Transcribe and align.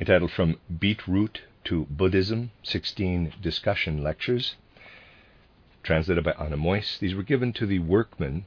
entitled 0.00 0.30
From 0.30 0.60
Beetroot 0.78 1.42
to 1.64 1.86
Buddhism 1.90 2.52
16 2.62 3.34
Discussion 3.42 4.02
Lectures, 4.02 4.54
translated 5.82 6.22
by 6.22 6.32
Anna 6.32 6.56
Meuss. 6.56 6.98
These 7.00 7.16
were 7.16 7.24
given 7.24 7.52
to 7.54 7.66
the 7.66 7.80
workmen 7.80 8.44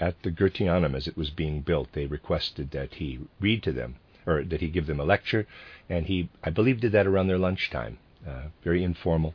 at 0.00 0.22
the 0.22 0.30
Goetheanum 0.30 0.94
as 0.94 1.06
it 1.06 1.16
was 1.16 1.28
being 1.28 1.60
built. 1.60 1.92
They 1.92 2.06
requested 2.06 2.70
that 2.70 2.94
he 2.94 3.20
read 3.40 3.62
to 3.64 3.72
them, 3.72 3.96
or 4.26 4.42
that 4.42 4.62
he 4.62 4.68
give 4.68 4.86
them 4.86 4.98
a 4.98 5.04
lecture, 5.04 5.46
and 5.88 6.06
he, 6.06 6.30
I 6.42 6.48
believe, 6.48 6.80
did 6.80 6.92
that 6.92 7.06
around 7.06 7.26
their 7.26 7.38
lunchtime. 7.38 7.98
Uh, 8.26 8.48
very 8.64 8.82
informal. 8.82 9.34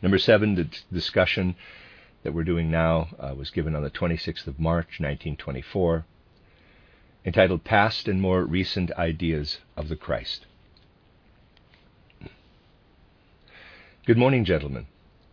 Number 0.00 0.18
seven, 0.18 0.54
the 0.54 0.68
discussion 0.90 1.54
that 2.22 2.32
we're 2.32 2.44
doing 2.44 2.70
now 2.70 3.08
uh, 3.18 3.34
was 3.34 3.50
given 3.50 3.76
on 3.76 3.82
the 3.82 3.90
26th 3.90 4.46
of 4.46 4.58
March, 4.58 5.00
1924 5.00 6.06
entitled 7.24 7.64
Past 7.64 8.08
and 8.08 8.20
More 8.20 8.44
Recent 8.44 8.92
Ideas 8.92 9.58
of 9.76 9.88
the 9.88 9.96
Christ. 9.96 10.46
Good 14.06 14.16
morning, 14.16 14.44
gentlemen. 14.44 14.86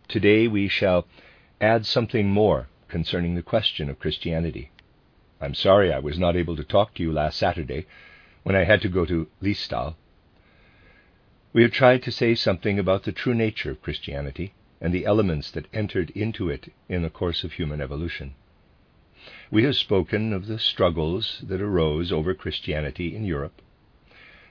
Today 0.07 0.47
we 0.47 0.67
shall 0.67 1.07
add 1.61 1.85
something 1.85 2.29
more 2.29 2.67
concerning 2.87 3.35
the 3.35 3.41
question 3.41 3.89
of 3.89 3.99
Christianity. 3.99 4.71
I'm 5.39 5.53
sorry 5.53 5.93
I 5.93 5.99
was 5.99 6.19
not 6.19 6.35
able 6.35 6.55
to 6.55 6.63
talk 6.63 6.93
to 6.95 7.03
you 7.03 7.11
last 7.11 7.37
Saturday 7.37 7.85
when 8.43 8.55
I 8.55 8.63
had 8.63 8.81
to 8.81 8.89
go 8.89 9.05
to 9.05 9.27
Liestal. 9.41 9.95
We 11.53 11.61
have 11.61 11.71
tried 11.71 12.03
to 12.03 12.11
say 12.11 12.35
something 12.35 12.77
about 12.77 13.03
the 13.03 13.11
true 13.11 13.33
nature 13.33 13.71
of 13.71 13.81
Christianity 13.81 14.53
and 14.81 14.93
the 14.93 15.05
elements 15.05 15.51
that 15.51 15.67
entered 15.73 16.09
into 16.11 16.49
it 16.49 16.71
in 16.89 17.01
the 17.01 17.09
course 17.09 17.43
of 17.43 17.53
human 17.53 17.79
evolution. 17.79 18.35
We 19.49 19.63
have 19.63 19.75
spoken 19.75 20.33
of 20.33 20.45
the 20.45 20.59
struggles 20.59 21.41
that 21.47 21.59
arose 21.59 22.11
over 22.11 22.35
Christianity 22.35 23.15
in 23.15 23.25
Europe, 23.25 23.59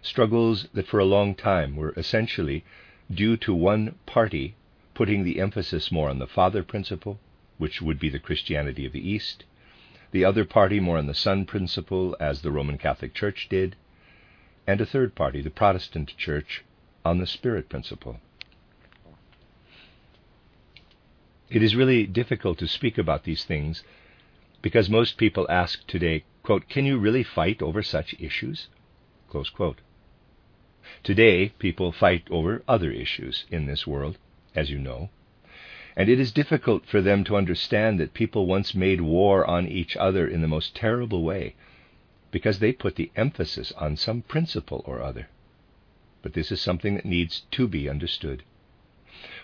struggles 0.03 0.67
that 0.75 0.89
for 0.89 0.99
a 0.99 1.05
long 1.05 1.37
time 1.37 1.77
were 1.77 1.95
essentially 1.97 2.65
due 3.09 3.37
to 3.37 3.55
one 3.55 3.95
party 4.05 4.57
putting 4.93 5.23
the 5.23 5.39
emphasis 5.39 5.93
more 5.93 6.11
on 6.11 6.19
the 6.19 6.27
father 6.27 6.65
principle, 6.65 7.21
which 7.57 7.81
would 7.81 8.01
be 8.01 8.09
the 8.09 8.19
Christianity 8.19 8.85
of 8.85 8.91
the 8.91 9.09
East, 9.09 9.45
the 10.11 10.25
other 10.25 10.45
party 10.45 10.81
more 10.81 10.99
on 10.99 11.07
the 11.07 11.15
son 11.15 11.45
principle, 11.47 12.17
as 12.19 12.43
the 12.43 12.51
Roman 12.51 12.77
Catholic 12.77 13.15
Church 13.15 13.49
did, 13.49 13.77
and 14.67 14.81
a 14.81 14.87
third 14.87 15.15
party, 15.15 15.41
the 15.41 15.51
Protestant 15.51 16.17
Church, 16.17 16.65
on 17.05 17.19
the 17.19 17.29
spirit 17.29 17.69
principle. 17.69 18.19
It 21.49 21.63
is 21.63 21.77
really 21.77 22.09
difficult 22.09 22.59
to 22.59 22.67
speak 22.67 22.99
about 22.99 23.23
these 23.23 23.45
things 23.45 23.85
because 24.65 24.89
most 24.89 25.19
people 25.19 25.47
ask 25.51 25.87
today, 25.87 26.25
quote, 26.43 26.71
Can 26.71 26.87
you 26.87 26.97
really 26.97 27.23
fight 27.23 27.61
over 27.61 27.83
such 27.83 28.15
issues? 28.19 28.69
Today, 31.03 31.51
people 31.59 31.93
fight 31.93 32.27
over 32.31 32.63
other 32.67 32.91
issues 32.91 33.45
in 33.51 33.67
this 33.67 33.87
world, 33.87 34.17
as 34.55 34.71
you 34.71 34.79
know, 34.79 35.11
and 35.95 36.09
it 36.09 36.19
is 36.19 36.33
difficult 36.33 36.87
for 36.87 37.03
them 37.03 37.25
to 37.25 37.37
understand 37.37 38.01
that 38.01 38.15
people 38.15 38.47
once 38.47 38.75
made 38.75 39.03
war 39.03 39.45
on 39.45 39.69
each 39.69 39.99
other 39.99 40.27
in 40.27 40.41
the 40.41 40.49
most 40.49 40.75
terrible 40.75 41.23
way 41.23 41.55
because 42.31 42.59
they 42.59 42.73
put 42.73 42.97
the 42.97 43.11
emphasis 43.17 43.71
on 43.73 43.99
some 43.99 44.23
principle 44.23 44.83
or 44.87 45.03
other. 45.03 45.29
But 46.23 46.33
this 46.33 46.51
is 46.51 46.63
something 46.63 46.95
that 46.95 47.05
needs 47.05 47.43
to 47.51 47.69
be 47.69 47.87
understood. 47.87 48.43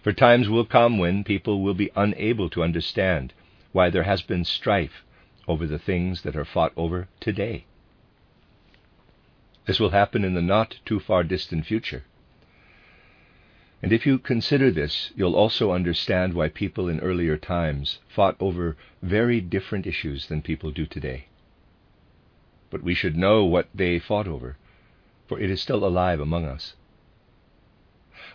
For 0.02 0.14
times 0.14 0.48
will 0.48 0.64
come 0.64 0.96
when 0.96 1.24
people 1.24 1.60
will 1.60 1.74
be 1.74 1.90
unable 1.94 2.48
to 2.48 2.62
understand 2.62 3.34
why 3.72 3.90
there 3.90 4.04
has 4.04 4.22
been 4.22 4.46
strife 4.46 5.04
over 5.50 5.66
the 5.66 5.78
things 5.80 6.22
that 6.22 6.36
are 6.36 6.44
fought 6.44 6.72
over 6.76 7.08
today. 7.18 7.64
This 9.66 9.80
will 9.80 9.90
happen 9.90 10.24
in 10.24 10.34
the 10.34 10.42
not 10.42 10.78
too 10.84 11.00
far 11.00 11.24
distant 11.24 11.66
future. 11.66 12.04
And 13.82 13.92
if 13.92 14.06
you 14.06 14.18
consider 14.18 14.70
this, 14.70 15.10
you'll 15.16 15.34
also 15.34 15.72
understand 15.72 16.34
why 16.34 16.48
people 16.48 16.88
in 16.88 17.00
earlier 17.00 17.36
times 17.36 17.98
fought 18.08 18.36
over 18.38 18.76
very 19.02 19.40
different 19.40 19.86
issues 19.86 20.28
than 20.28 20.40
people 20.40 20.70
do 20.70 20.86
today. 20.86 21.26
But 22.70 22.84
we 22.84 22.94
should 22.94 23.16
know 23.16 23.44
what 23.44 23.68
they 23.74 23.98
fought 23.98 24.28
over, 24.28 24.56
for 25.26 25.40
it 25.40 25.50
is 25.50 25.60
still 25.60 25.84
alive 25.84 26.20
among 26.20 26.44
us. 26.44 26.74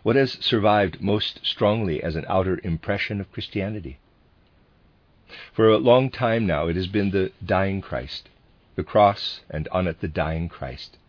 What 0.04 0.18
has 0.18 0.34
survived 0.44 1.02
most 1.02 1.46
strongly 1.46 2.04
as 2.04 2.18
an 2.18 2.26
outer 2.28 2.60
impression 2.64 3.22
of 3.22 3.32
Christianity? 3.32 4.00
For 5.54 5.70
a 5.70 5.80
long 5.80 6.12
time 6.12 6.46
now, 6.46 6.68
it 6.68 6.76
has 6.76 6.86
been 6.86 7.10
the 7.10 7.32
dying 7.44 7.82
Christ, 7.82 8.30
the 8.76 8.84
cross, 8.84 9.42
and 9.50 9.68
on 9.70 9.88
it 9.88 10.00
the 10.00 10.08
dying 10.08 10.48
Christ. 10.50 11.00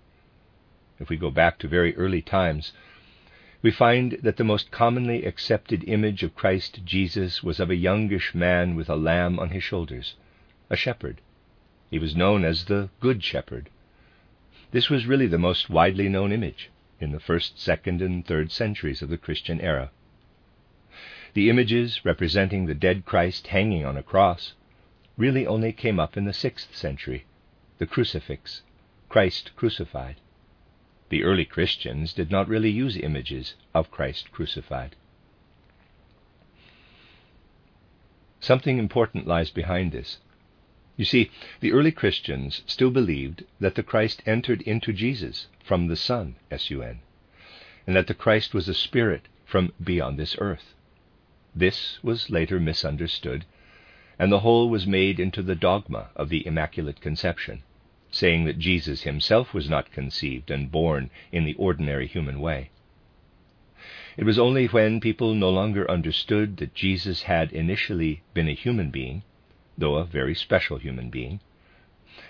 If 0.98 1.10
we 1.10 1.18
go 1.18 1.30
back 1.30 1.58
to 1.58 1.68
very 1.68 1.94
early 1.96 2.22
times, 2.22 2.72
we 3.60 3.70
find 3.70 4.12
that 4.22 4.38
the 4.38 4.42
most 4.42 4.70
commonly 4.70 5.26
accepted 5.26 5.84
image 5.86 6.22
of 6.22 6.34
Christ 6.34 6.82
Jesus 6.82 7.42
was 7.42 7.60
of 7.60 7.68
a 7.68 7.76
youngish 7.76 8.34
man 8.34 8.74
with 8.74 8.88
a 8.88 8.96
lamb 8.96 9.38
on 9.38 9.50
his 9.50 9.62
shoulders, 9.62 10.14
a 10.70 10.76
shepherd. 10.76 11.20
He 11.90 11.98
was 11.98 12.16
known 12.16 12.42
as 12.42 12.64
the 12.64 12.88
Good 13.00 13.22
Shepherd. 13.22 13.68
This 14.70 14.88
was 14.88 15.04
really 15.04 15.26
the 15.26 15.36
most 15.36 15.68
widely 15.68 16.08
known 16.08 16.32
image 16.32 16.70
in 17.02 17.12
the 17.12 17.20
first, 17.20 17.60
second, 17.60 18.00
and 18.00 18.24
third 18.26 18.50
centuries 18.50 19.02
of 19.02 19.10
the 19.10 19.18
Christian 19.18 19.60
era. 19.60 19.90
The 21.36 21.50
images 21.50 22.02
representing 22.02 22.64
the 22.64 22.72
dead 22.72 23.04
Christ 23.04 23.48
hanging 23.48 23.84
on 23.84 23.98
a 23.98 24.02
cross 24.02 24.54
really 25.18 25.46
only 25.46 25.70
came 25.70 26.00
up 26.00 26.16
in 26.16 26.24
the 26.24 26.32
sixth 26.32 26.74
century, 26.74 27.26
the 27.76 27.84
crucifix, 27.84 28.62
Christ 29.10 29.50
crucified. 29.54 30.16
The 31.10 31.24
early 31.24 31.44
Christians 31.44 32.14
did 32.14 32.30
not 32.30 32.48
really 32.48 32.70
use 32.70 32.96
images 32.96 33.54
of 33.74 33.90
Christ 33.90 34.32
crucified. 34.32 34.96
Something 38.40 38.78
important 38.78 39.26
lies 39.26 39.50
behind 39.50 39.92
this. 39.92 40.20
You 40.96 41.04
see, 41.04 41.30
the 41.60 41.72
early 41.72 41.92
Christians 41.92 42.62
still 42.66 42.90
believed 42.90 43.44
that 43.60 43.74
the 43.74 43.82
Christ 43.82 44.22
entered 44.24 44.62
into 44.62 44.90
Jesus 44.90 45.48
from 45.62 45.88
the 45.88 45.96
Sun, 45.96 46.36
S 46.50 46.70
U 46.70 46.80
N, 46.80 47.00
and 47.86 47.94
that 47.94 48.06
the 48.06 48.14
Christ 48.14 48.54
was 48.54 48.70
a 48.70 48.74
spirit 48.74 49.28
from 49.44 49.74
beyond 49.78 50.18
this 50.18 50.34
earth. 50.38 50.72
This 51.58 51.98
was 52.02 52.28
later 52.28 52.60
misunderstood, 52.60 53.46
and 54.18 54.30
the 54.30 54.40
whole 54.40 54.68
was 54.68 54.86
made 54.86 55.18
into 55.18 55.40
the 55.42 55.54
dogma 55.54 56.10
of 56.14 56.28
the 56.28 56.46
Immaculate 56.46 57.00
Conception, 57.00 57.62
saying 58.10 58.44
that 58.44 58.58
Jesus 58.58 59.04
himself 59.04 59.54
was 59.54 59.66
not 59.66 59.90
conceived 59.90 60.50
and 60.50 60.70
born 60.70 61.08
in 61.32 61.44
the 61.44 61.54
ordinary 61.54 62.06
human 62.06 62.40
way. 62.40 62.68
It 64.18 64.24
was 64.24 64.38
only 64.38 64.66
when 64.66 65.00
people 65.00 65.32
no 65.32 65.48
longer 65.48 65.90
understood 65.90 66.58
that 66.58 66.74
Jesus 66.74 67.22
had 67.22 67.50
initially 67.52 68.20
been 68.34 68.48
a 68.48 68.52
human 68.52 68.90
being, 68.90 69.22
though 69.78 69.94
a 69.94 70.04
very 70.04 70.34
special 70.34 70.76
human 70.76 71.08
being, 71.08 71.40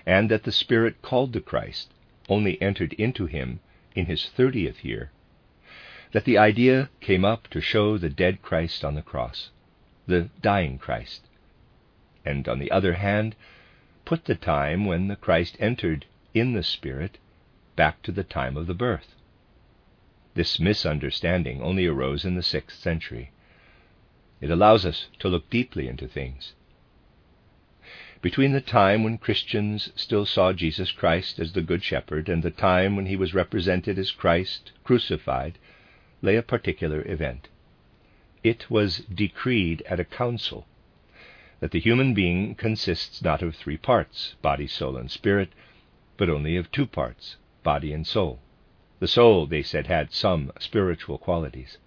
and 0.06 0.30
that 0.30 0.44
the 0.44 0.52
Spirit 0.52 1.02
called 1.02 1.32
the 1.32 1.40
Christ 1.40 1.90
only 2.28 2.62
entered 2.62 2.92
into 2.92 3.26
him 3.26 3.58
in 3.96 4.06
his 4.06 4.28
thirtieth 4.28 4.84
year, 4.84 5.10
that 6.16 6.24
the 6.24 6.38
idea 6.38 6.88
came 7.02 7.26
up 7.26 7.46
to 7.48 7.60
show 7.60 7.98
the 7.98 8.08
dead 8.08 8.40
Christ 8.40 8.82
on 8.82 8.94
the 8.94 9.02
cross, 9.02 9.50
the 10.06 10.30
dying 10.40 10.78
Christ, 10.78 11.20
and 12.24 12.48
on 12.48 12.58
the 12.58 12.70
other 12.70 12.94
hand, 12.94 13.36
put 14.06 14.24
the 14.24 14.34
time 14.34 14.86
when 14.86 15.08
the 15.08 15.16
Christ 15.16 15.58
entered 15.60 16.06
in 16.32 16.54
the 16.54 16.62
Spirit 16.62 17.18
back 17.76 18.00
to 18.00 18.12
the 18.12 18.24
time 18.24 18.56
of 18.56 18.66
the 18.66 18.72
birth. 18.72 19.14
This 20.32 20.58
misunderstanding 20.58 21.60
only 21.60 21.86
arose 21.86 22.24
in 22.24 22.34
the 22.34 22.42
sixth 22.42 22.78
century. 22.78 23.30
It 24.40 24.50
allows 24.50 24.86
us 24.86 25.08
to 25.18 25.28
look 25.28 25.50
deeply 25.50 25.86
into 25.86 26.08
things. 26.08 26.54
Between 28.22 28.52
the 28.52 28.62
time 28.62 29.04
when 29.04 29.18
Christians 29.18 29.92
still 29.96 30.24
saw 30.24 30.54
Jesus 30.54 30.92
Christ 30.92 31.38
as 31.38 31.52
the 31.52 31.60
Good 31.60 31.84
Shepherd 31.84 32.30
and 32.30 32.42
the 32.42 32.50
time 32.50 32.96
when 32.96 33.04
he 33.04 33.16
was 33.16 33.34
represented 33.34 33.98
as 33.98 34.10
Christ 34.10 34.72
crucified 34.82 35.58
lay 36.22 36.36
a 36.36 36.42
particular 36.42 37.02
event. 37.06 37.48
It 38.42 38.70
was 38.70 38.98
decreed 38.98 39.82
at 39.82 40.00
a 40.00 40.04
council 40.04 40.66
that 41.60 41.70
the 41.70 41.80
human 41.80 42.14
being 42.14 42.54
consists 42.54 43.22
not 43.22 43.42
of 43.42 43.56
three 43.56 43.76
parts, 43.76 44.34
body, 44.42 44.66
soul, 44.66 44.96
and 44.96 45.10
spirit, 45.10 45.50
but 46.16 46.28
only 46.28 46.56
of 46.56 46.70
two 46.70 46.86
parts, 46.86 47.36
body 47.62 47.92
and 47.92 48.06
soul. 48.06 48.38
The 48.98 49.08
soul, 49.08 49.46
they 49.46 49.62
said, 49.62 49.86
had 49.86 50.12
some 50.12 50.52
spiritual 50.58 51.18
qualities. 51.18 51.78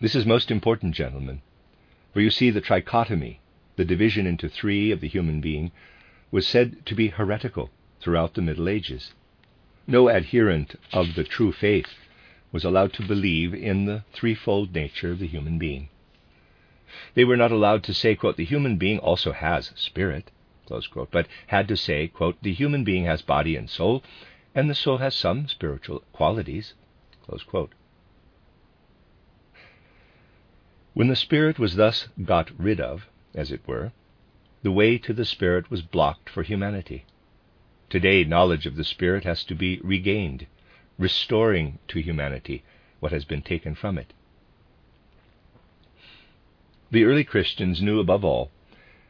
This 0.00 0.14
is 0.14 0.24
most 0.24 0.50
important, 0.50 0.94
gentlemen, 0.94 1.42
for 2.12 2.20
you 2.20 2.30
see 2.30 2.50
the 2.50 2.60
trichotomy, 2.60 3.40
the 3.76 3.84
division 3.84 4.26
into 4.26 4.48
three 4.48 4.90
of 4.90 5.00
the 5.00 5.08
human 5.08 5.40
being, 5.40 5.72
was 6.30 6.46
said 6.46 6.84
to 6.86 6.94
be 6.94 7.08
heretical 7.08 7.70
throughout 8.00 8.34
the 8.34 8.42
Middle 8.42 8.68
Ages. 8.68 9.12
No 9.90 10.08
adherent 10.08 10.78
of 10.92 11.16
the 11.16 11.24
true 11.24 11.50
faith 11.50 11.88
was 12.52 12.64
allowed 12.64 12.92
to 12.92 13.02
believe 13.02 13.52
in 13.52 13.86
the 13.86 14.04
threefold 14.12 14.72
nature 14.72 15.10
of 15.10 15.18
the 15.18 15.26
human 15.26 15.58
being. 15.58 15.88
They 17.14 17.24
were 17.24 17.36
not 17.36 17.50
allowed 17.50 17.82
to 17.84 17.92
say, 17.92 18.14
quote, 18.14 18.36
the 18.36 18.44
human 18.44 18.76
being 18.76 19.00
also 19.00 19.32
has 19.32 19.72
spirit, 19.74 20.30
quote, 20.68 21.10
but 21.10 21.26
had 21.48 21.66
to 21.66 21.76
say, 21.76 22.06
quote, 22.06 22.40
the 22.40 22.52
human 22.52 22.84
being 22.84 23.06
has 23.06 23.20
body 23.20 23.56
and 23.56 23.68
soul, 23.68 24.04
and 24.54 24.70
the 24.70 24.76
soul 24.76 24.98
has 24.98 25.12
some 25.16 25.48
spiritual 25.48 26.04
qualities. 26.12 26.74
When 30.94 31.08
the 31.08 31.16
spirit 31.16 31.58
was 31.58 31.74
thus 31.74 32.06
got 32.24 32.52
rid 32.56 32.80
of, 32.80 33.08
as 33.34 33.50
it 33.50 33.66
were, 33.66 33.90
the 34.62 34.70
way 34.70 34.98
to 34.98 35.12
the 35.12 35.24
spirit 35.24 35.68
was 35.68 35.82
blocked 35.82 36.30
for 36.30 36.44
humanity. 36.44 37.06
Today, 37.90 38.22
knowledge 38.22 38.66
of 38.66 38.76
the 38.76 38.84
spirit 38.84 39.24
has 39.24 39.42
to 39.44 39.54
be 39.56 39.80
regained, 39.82 40.46
restoring 40.96 41.80
to 41.88 42.00
humanity 42.00 42.62
what 43.00 43.10
has 43.10 43.24
been 43.24 43.42
taken 43.42 43.74
from 43.74 43.98
it. 43.98 44.12
The 46.92 47.04
early 47.04 47.24
Christians 47.24 47.82
knew 47.82 47.98
above 47.98 48.24
all 48.24 48.50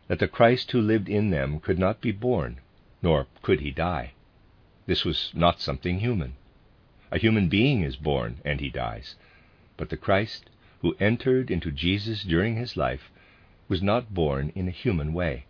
that 0.08 0.18
the 0.18 0.28
Christ 0.28 0.72
who 0.72 0.80
lived 0.80 1.08
in 1.08 1.28
them 1.28 1.60
could 1.60 1.78
not 1.78 2.00
be 2.00 2.10
born, 2.10 2.60
nor 3.02 3.26
could 3.42 3.60
he 3.60 3.70
die. 3.70 4.12
This 4.86 5.04
was 5.04 5.30
not 5.34 5.60
something 5.60 6.00
human. 6.00 6.36
A 7.12 7.18
human 7.18 7.48
being 7.48 7.82
is 7.82 7.96
born 7.96 8.40
and 8.44 8.60
he 8.60 8.70
dies. 8.70 9.14
But 9.76 9.90
the 9.90 9.96
Christ 9.96 10.48
who 10.80 10.96
entered 10.98 11.50
into 11.50 11.70
Jesus 11.70 12.22
during 12.22 12.56
his 12.56 12.76
life 12.76 13.10
was 13.68 13.82
not 13.82 14.14
born 14.14 14.52
in 14.54 14.68
a 14.68 14.72
human 14.72 15.12
way, 15.12 15.44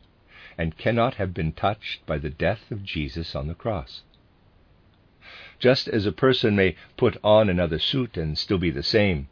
and 0.61 0.77
cannot 0.77 1.15
have 1.15 1.33
been 1.33 1.53
touched 1.53 2.05
by 2.05 2.19
the 2.19 2.29
death 2.29 2.71
of 2.71 2.85
Jesus 2.85 3.35
on 3.35 3.49
the 3.49 3.55
cross. 3.55 4.03
Just 5.59 5.89
as 5.89 6.05
a 6.05 6.13
person 6.13 6.55
may 6.55 6.77
put 6.99 7.17
on 7.25 7.49
another 7.49 7.79
suit 7.79 8.19
and 8.19 8.37
still 8.37 8.59
be 8.59 8.71
the 8.71 8.83
same, 8.83 9.27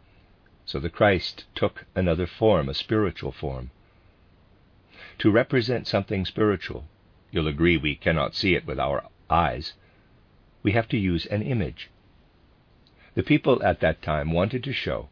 so 0.65 0.81
the 0.81 0.89
Christ 0.89 1.45
took 1.55 1.85
another 1.95 2.27
form, 2.27 2.67
a 2.71 2.73
spiritual 2.73 3.31
form. 3.31 3.71
To 5.19 5.31
represent 5.31 5.87
something 5.87 6.25
spiritual, 6.25 6.89
you'll 7.31 7.47
agree 7.47 7.77
we 7.77 7.95
cannot 7.95 8.35
see 8.35 8.55
it 8.55 8.67
with 8.67 8.81
our 8.81 9.05
eyes 9.29 9.75
we 10.63 10.73
have 10.73 10.89
to 10.89 10.97
use 10.97 11.27
an 11.27 11.43
image. 11.43 11.91
The 13.15 13.23
people 13.23 13.63
at 13.63 13.81
that 13.81 14.01
time 14.01 14.33
wanted 14.33 14.65
to 14.65 14.73
show 14.73 15.11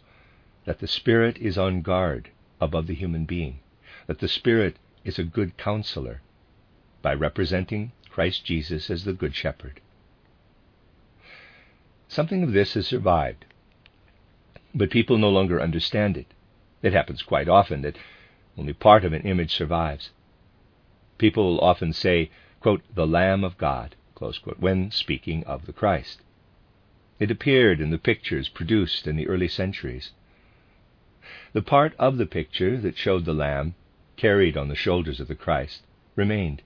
that 0.65 0.79
the 0.79 0.89
Spirit 0.89 1.37
is 1.37 1.59
on 1.59 1.83
guard 1.83 2.31
above 2.59 2.87
the 2.87 2.95
human 2.95 3.27
being, 3.27 3.61
that 4.07 4.21
the 4.21 4.29
Spirit 4.29 4.77
is 5.07 5.19
a 5.19 5.25
good 5.25 5.57
counselor, 5.57 6.21
by 7.01 7.15
representing 7.15 7.93
Christ 8.11 8.45
Jesus 8.45 8.91
as 8.91 9.05
the 9.05 9.13
Good 9.13 9.35
Shepherd. 9.35 9.81
Something 12.09 12.43
of 12.43 12.53
this 12.53 12.75
has 12.75 12.89
survived, 12.89 13.45
but 14.75 14.91
people 14.91 15.17
no 15.17 15.31
longer 15.31 15.63
understand 15.63 16.17
it. 16.17 16.27
It 16.83 16.93
happens 16.93 17.23
quite 17.23 17.49
often 17.49 17.83
that 17.83 17.99
only 18.59 18.73
part 18.73 19.05
of 19.05 19.13
an 19.13 19.23
image 19.23 19.55
survives. 19.55 20.11
People 21.19 21.61
often 21.61 21.93
say, 21.93 22.31
quote, 22.61 22.83
the 22.95 23.07
Lamb 23.07 23.45
of 23.45 23.59
God, 23.59 23.95
quote, 24.15 24.37
when 24.59 24.91
speaking 24.91 25.45
of 25.45 25.67
the 25.67 25.73
Christ. 25.73 26.21
It 27.19 27.31
appeared 27.31 27.81
in 27.81 27.91
the 27.91 27.99
pictures 27.99 28.49
produced 28.49 29.07
in 29.07 29.17
the 29.17 29.29
early 29.29 29.49
centuries. 29.49 30.13
The 31.53 31.63
part 31.63 31.95
of 31.99 32.19
the 32.19 32.27
picture 32.27 32.77
that 32.79 32.97
showed 32.97 33.25
the 33.25 33.35
Lamb, 33.35 33.75
carried 34.17 34.57
on 34.57 34.69
the 34.69 34.75
shoulders 34.75 35.21
of 35.21 35.29
the 35.29 35.35
Christ, 35.35 35.83
remained. 36.15 36.63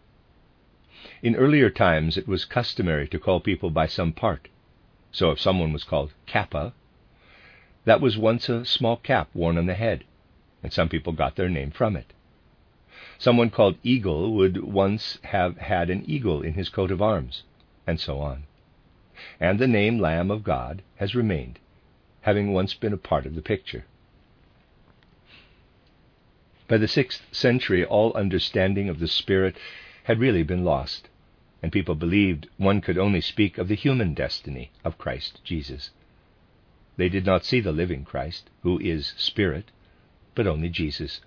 In 1.23 1.35
earlier 1.37 1.71
times 1.71 2.17
it 2.17 2.29
was 2.29 2.45
customary 2.45 3.09
to 3.09 3.19
call 3.19 3.41
people 3.41 3.71
by 3.71 3.87
some 3.87 4.13
part. 4.13 4.49
So 5.13 5.31
if 5.31 5.41
someone 5.41 5.73
was 5.73 5.85
called 5.85 6.13
Kappa, 6.27 6.73
that 7.85 8.01
was 8.01 8.19
once 8.19 8.49
a 8.49 8.65
small 8.65 8.97
cap 8.97 9.29
worn 9.35 9.59
on 9.59 9.67
the 9.67 9.75
head, 9.75 10.05
and 10.63 10.73
some 10.73 10.89
people 10.89 11.13
got 11.13 11.37
their 11.37 11.49
name 11.49 11.71
from 11.71 11.97
it. 11.97 12.13
Someone 13.19 13.51
called 13.51 13.79
Eagle 13.83 14.33
would 14.35 14.63
once 14.63 15.19
have 15.25 15.57
had 15.59 15.91
an 15.91 16.05
eagle 16.07 16.43
in 16.43 16.55
his 16.55 16.69
coat 16.69 16.91
of 16.91 17.03
arms, 17.03 17.45
and 17.87 17.99
so 17.99 18.21
on. 18.21 18.45
And 19.39 19.59
the 19.59 19.67
name 19.67 19.99
Lamb 19.99 20.31
of 20.31 20.45
God 20.45 20.83
has 20.97 21.15
remained, 21.15 21.59
having 22.23 22.53
once 22.53 22.75
been 22.75 22.93
a 22.93 22.99
part 22.99 23.27
of 23.27 23.35
the 23.35 23.43
picture. 23.43 23.85
By 26.71 26.79
the 26.79 26.87
sixth 26.87 27.35
century, 27.35 27.85
all 27.85 28.13
understanding 28.13 28.89
of 28.89 29.01
the 29.01 29.09
Spirit 29.09 29.57
had 30.05 30.21
really 30.21 30.45
been 30.45 30.65
lost, 30.65 31.09
and 31.61 31.73
people 31.73 31.97
believed 31.97 32.49
one 32.59 32.81
could 32.81 32.97
only 32.97 33.21
speak 33.21 33.59
of 33.59 33.67
the 33.67 33.75
human 33.75 34.15
destiny 34.15 34.71
of 34.85 34.97
Christ 34.97 35.41
Jesus. 35.43 35.91
They 36.97 37.09
did 37.09 37.27
not 37.27 37.45
see 37.45 37.59
the 37.59 37.73
living 37.73 38.05
Christ, 38.05 38.51
who 38.63 38.79
is 38.79 39.15
Spirit, 39.17 39.73
but 40.37 40.47
only 40.47 40.69
Jesus, 40.69 41.21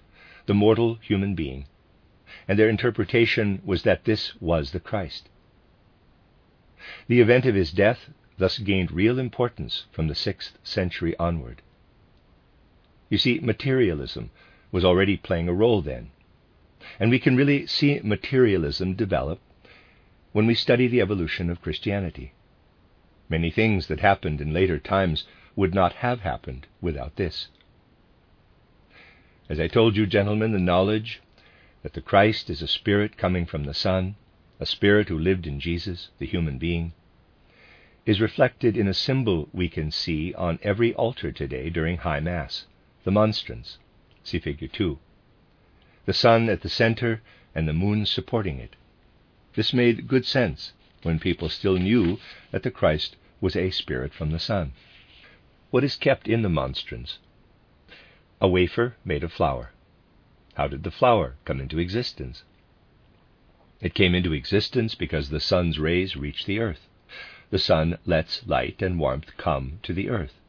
the 0.46 0.54
mortal 0.54 0.96
human 0.96 1.36
being, 1.36 1.66
and 2.48 2.58
their 2.58 2.70
interpretation 2.70 3.62
was 3.66 3.84
that 3.84 4.06
this 4.06 4.40
was 4.40 4.72
the 4.72 4.80
Christ. 4.80 5.28
The 7.10 7.20
event 7.20 7.46
of 7.46 7.56
his 7.56 7.74
death 7.74 8.12
thus 8.38 8.60
gained 8.60 8.94
real 8.94 9.20
importance 9.20 9.88
from 9.92 10.08
the 10.08 10.14
6th 10.14 10.54
century 10.64 11.18
onward. 11.18 11.62
You 13.10 13.18
see, 13.18 13.42
materialism 13.42 14.32
was 14.74 14.84
already 14.84 15.16
playing 15.16 15.48
a 15.48 15.54
role 15.54 15.82
then, 15.84 16.10
and 17.00 17.12
we 17.12 17.20
can 17.20 17.38
really 17.38 17.66
see 17.68 18.02
materialism 18.04 18.96
develop 18.96 19.40
when 20.32 20.48
we 20.48 20.56
study 20.56 20.88
the 20.88 21.00
evolution 21.00 21.50
of 21.52 21.62
Christianity. 21.62 22.34
Many 23.30 23.52
things 23.52 23.88
that 23.88 24.00
happened 24.00 24.42
in 24.42 24.52
later 24.52 24.80
times 24.80 25.26
would 25.56 25.76
not 25.76 25.94
have 25.94 26.22
happened 26.22 26.66
without 26.82 27.16
this. 27.18 27.50
As 29.48 29.60
I 29.60 29.68
told 29.68 29.96
you, 29.96 30.08
gentlemen, 30.08 30.54
the 30.54 30.60
knowledge 30.60 31.22
that 31.84 31.94
the 31.94 32.02
Christ 32.02 32.50
is 32.50 32.64
a 32.64 32.68
spirit 32.68 33.16
coming 33.16 33.46
from 33.46 33.66
the 33.66 33.74
Sun, 33.76 34.16
a 34.60 34.66
spirit 34.66 35.08
who 35.10 35.20
lived 35.20 35.46
in 35.46 35.60
Jesus, 35.60 36.10
the 36.18 36.26
human 36.26 36.58
being, 36.58 36.94
is 38.08 38.20
reflected 38.20 38.76
in 38.76 38.88
a 38.88 38.94
symbol 38.94 39.50
we 39.54 39.70
can 39.70 39.92
see 39.92 40.34
on 40.34 40.58
every 40.64 40.96
altar 40.96 41.32
today 41.32 41.70
during 41.70 41.98
High 41.98 42.20
Mass, 42.20 42.66
the 43.04 43.12
monstrance. 43.12 43.78
See 44.24 44.40
figure 44.40 44.68
2. 44.68 44.98
The 46.06 46.14
sun 46.14 46.50
at 46.50 46.62
the 46.62 46.70
center 46.70 47.22
and 47.54 47.68
the 47.68 47.74
moon 47.74 48.06
supporting 48.06 48.58
it. 48.58 48.76
This 49.56 49.74
made 49.74 50.08
good 50.08 50.26
sense 50.26 50.74
when 51.04 51.20
people 51.20 51.50
still 51.50 51.78
knew 51.78 52.20
that 52.52 52.64
the 52.64 52.72
Christ 52.72 53.16
was 53.42 53.56
a 53.56 53.70
spirit 53.72 54.14
from 54.14 54.32
the 54.32 54.40
sun. 54.40 54.72
What 55.72 55.84
is 55.84 55.98
kept 55.98 56.28
in 56.28 56.42
the 56.42 56.50
monstrance? 56.50 57.20
A 58.40 58.48
wafer 58.48 58.96
made 59.04 59.24
of 59.24 59.34
flour. 59.34 59.72
How 60.56 60.68
did 60.68 60.84
the 60.84 60.92
flour 60.92 61.36
come 61.46 61.60
into 61.60 61.80
existence? 61.80 62.44
It 63.82 63.94
came 63.94 64.16
into 64.16 64.34
existence 64.34 64.96
because 64.96 65.30
the 65.30 65.42
sun's 65.42 65.80
rays 65.80 66.16
reach 66.16 66.46
the 66.46 66.60
earth. 66.60 66.88
The 67.50 67.60
sun 67.60 67.98
lets 68.06 68.48
light 68.48 68.82
and 68.82 68.98
warmth 68.98 69.36
come 69.36 69.80
to 69.84 69.94
the 69.94 70.10
earth. 70.10 70.40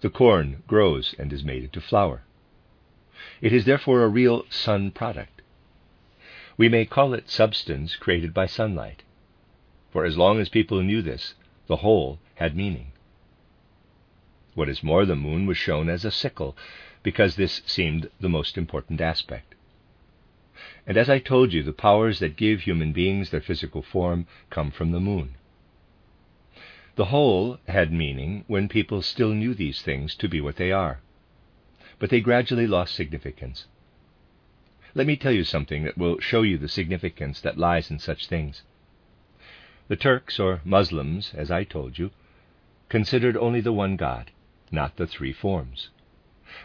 The 0.00 0.10
corn 0.10 0.62
grows 0.68 1.14
and 1.18 1.32
is 1.32 1.42
made 1.42 1.64
into 1.64 1.80
flour. 1.80 2.22
It 3.40 3.52
is 3.52 3.64
therefore 3.64 4.02
a 4.02 4.08
real 4.08 4.44
sun 4.48 4.92
product. 4.92 5.42
We 6.56 6.68
may 6.68 6.84
call 6.84 7.14
it 7.14 7.28
substance 7.28 7.96
created 7.96 8.32
by 8.32 8.46
sunlight, 8.46 9.02
for 9.90 10.04
as 10.04 10.16
long 10.16 10.40
as 10.40 10.48
people 10.48 10.82
knew 10.82 11.02
this, 11.02 11.34
the 11.66 11.76
whole 11.76 12.18
had 12.36 12.56
meaning. 12.56 12.92
What 14.54 14.68
is 14.68 14.82
more, 14.82 15.04
the 15.04 15.16
moon 15.16 15.46
was 15.46 15.56
shown 15.56 15.88
as 15.88 16.04
a 16.04 16.10
sickle, 16.10 16.56
because 17.02 17.36
this 17.36 17.62
seemed 17.66 18.10
the 18.20 18.28
most 18.28 18.56
important 18.56 19.00
aspect. 19.00 19.54
And 20.86 20.96
as 20.96 21.08
I 21.08 21.18
told 21.18 21.52
you, 21.52 21.62
the 21.62 21.72
powers 21.72 22.18
that 22.18 22.36
give 22.36 22.60
human 22.60 22.92
beings 22.92 23.30
their 23.30 23.40
physical 23.40 23.82
form 23.82 24.26
come 24.50 24.70
from 24.70 24.92
the 24.92 25.00
moon. 25.00 25.34
The 26.96 27.06
whole 27.06 27.58
had 27.68 27.92
meaning 27.92 28.44
when 28.48 28.68
people 28.68 29.02
still 29.02 29.30
knew 29.30 29.54
these 29.54 29.82
things 29.82 30.16
to 30.16 30.28
be 30.28 30.40
what 30.40 30.56
they 30.56 30.72
are, 30.72 31.00
but 31.98 32.10
they 32.10 32.20
gradually 32.20 32.66
lost 32.66 32.94
significance. 32.94 33.66
Let 34.94 35.06
me 35.06 35.16
tell 35.16 35.32
you 35.32 35.44
something 35.44 35.84
that 35.84 35.98
will 35.98 36.18
show 36.18 36.42
you 36.42 36.58
the 36.58 36.68
significance 36.68 37.40
that 37.40 37.58
lies 37.58 37.90
in 37.90 37.98
such 37.98 38.26
things. 38.26 38.62
The 39.88 39.96
Turks, 39.96 40.38
or 40.38 40.60
Muslims, 40.64 41.32
as 41.34 41.50
I 41.50 41.64
told 41.64 41.98
you, 41.98 42.10
considered 42.88 43.36
only 43.36 43.60
the 43.60 43.72
one 43.72 43.96
God, 43.96 44.30
not 44.70 44.96
the 44.96 45.06
three 45.06 45.32
forms. 45.32 45.90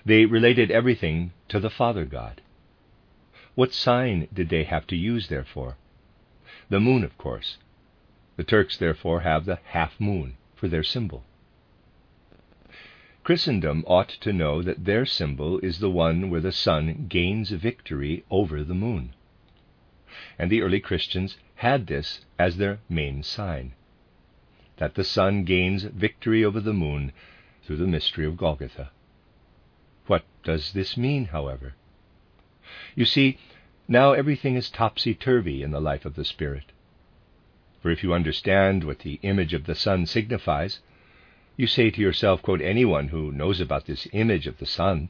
They 0.05 0.25
related 0.25 0.71
everything 0.71 1.33
to 1.49 1.59
the 1.59 1.69
Father 1.69 2.05
God. 2.05 2.41
What 3.55 3.73
sign 3.73 4.27
did 4.33 4.49
they 4.49 4.63
have 4.63 4.87
to 4.87 4.95
use, 4.95 5.27
therefore? 5.27 5.77
The 6.69 6.79
moon, 6.79 7.03
of 7.03 7.17
course. 7.17 7.57
The 8.35 8.43
Turks, 8.43 8.77
therefore, 8.77 9.21
have 9.21 9.45
the 9.45 9.59
half 9.63 9.99
moon 9.99 10.37
for 10.55 10.67
their 10.67 10.83
symbol. 10.83 11.23
Christendom 13.23 13.83
ought 13.87 14.09
to 14.09 14.33
know 14.33 14.61
that 14.61 14.85
their 14.85 15.05
symbol 15.05 15.59
is 15.59 15.79
the 15.79 15.89
one 15.89 16.29
where 16.29 16.41
the 16.41 16.51
sun 16.51 17.07
gains 17.07 17.51
victory 17.51 18.23
over 18.29 18.63
the 18.63 18.73
moon. 18.73 19.13
And 20.37 20.51
the 20.51 20.61
early 20.61 20.79
Christians 20.79 21.37
had 21.55 21.87
this 21.87 22.25
as 22.37 22.57
their 22.57 22.79
main 22.89 23.23
sign 23.23 23.73
that 24.77 24.95
the 24.95 25.03
sun 25.03 25.43
gains 25.43 25.83
victory 25.83 26.43
over 26.43 26.59
the 26.59 26.73
moon 26.73 27.13
through 27.63 27.77
the 27.77 27.87
mystery 27.87 28.25
of 28.25 28.37
Golgotha. 28.37 28.91
What 30.07 30.25
does 30.43 30.73
this 30.73 30.97
mean, 30.97 31.25
however? 31.25 31.75
You 32.95 33.05
see, 33.05 33.37
now 33.87 34.13
everything 34.13 34.55
is 34.55 34.69
topsy 34.69 35.13
turvy 35.13 35.63
in 35.63 35.71
the 35.71 35.79
life 35.79 36.05
of 36.05 36.15
the 36.15 36.25
Spirit. 36.25 36.71
For 37.81 37.91
if 37.91 38.03
you 38.03 38.13
understand 38.13 38.83
what 38.83 38.99
the 38.99 39.19
image 39.21 39.53
of 39.53 39.65
the 39.65 39.75
sun 39.75 40.05
signifies, 40.05 40.79
you 41.55 41.67
say 41.67 41.89
to 41.91 42.01
yourself, 42.01 42.41
quote, 42.41 42.61
anyone 42.61 43.09
who 43.09 43.31
knows 43.31 43.59
about 43.59 43.85
this 43.85 44.07
image 44.11 44.47
of 44.47 44.57
the 44.57 44.65
sun 44.65 45.09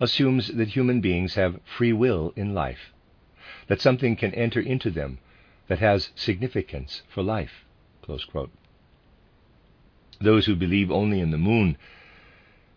assumes 0.00 0.48
that 0.48 0.68
human 0.68 1.00
beings 1.00 1.34
have 1.34 1.60
free 1.64 1.92
will 1.92 2.32
in 2.36 2.54
life, 2.54 2.92
that 3.66 3.80
something 3.80 4.16
can 4.16 4.32
enter 4.34 4.60
into 4.60 4.90
them 4.90 5.18
that 5.68 5.78
has 5.78 6.10
significance 6.14 7.02
for 7.08 7.22
life. 7.22 7.64
Those 10.20 10.46
who 10.46 10.56
believe 10.56 10.90
only 10.90 11.20
in 11.20 11.30
the 11.30 11.38
moon 11.38 11.76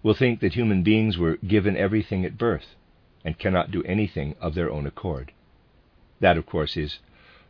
will 0.04 0.14
think 0.14 0.40
that 0.42 0.54
human 0.54 0.84
beings 0.84 1.18
were 1.18 1.38
given 1.38 1.76
everything 1.78 2.26
at 2.26 2.38
birth 2.38 2.76
and 3.26 3.40
cannot 3.40 3.72
do 3.72 3.84
anything 3.84 4.36
of 4.42 4.54
their 4.54 4.70
own 4.72 4.86
accord. 4.86 5.32
That, 6.20 6.38
of 6.38 6.46
course, 6.46 6.78
is 6.78 7.00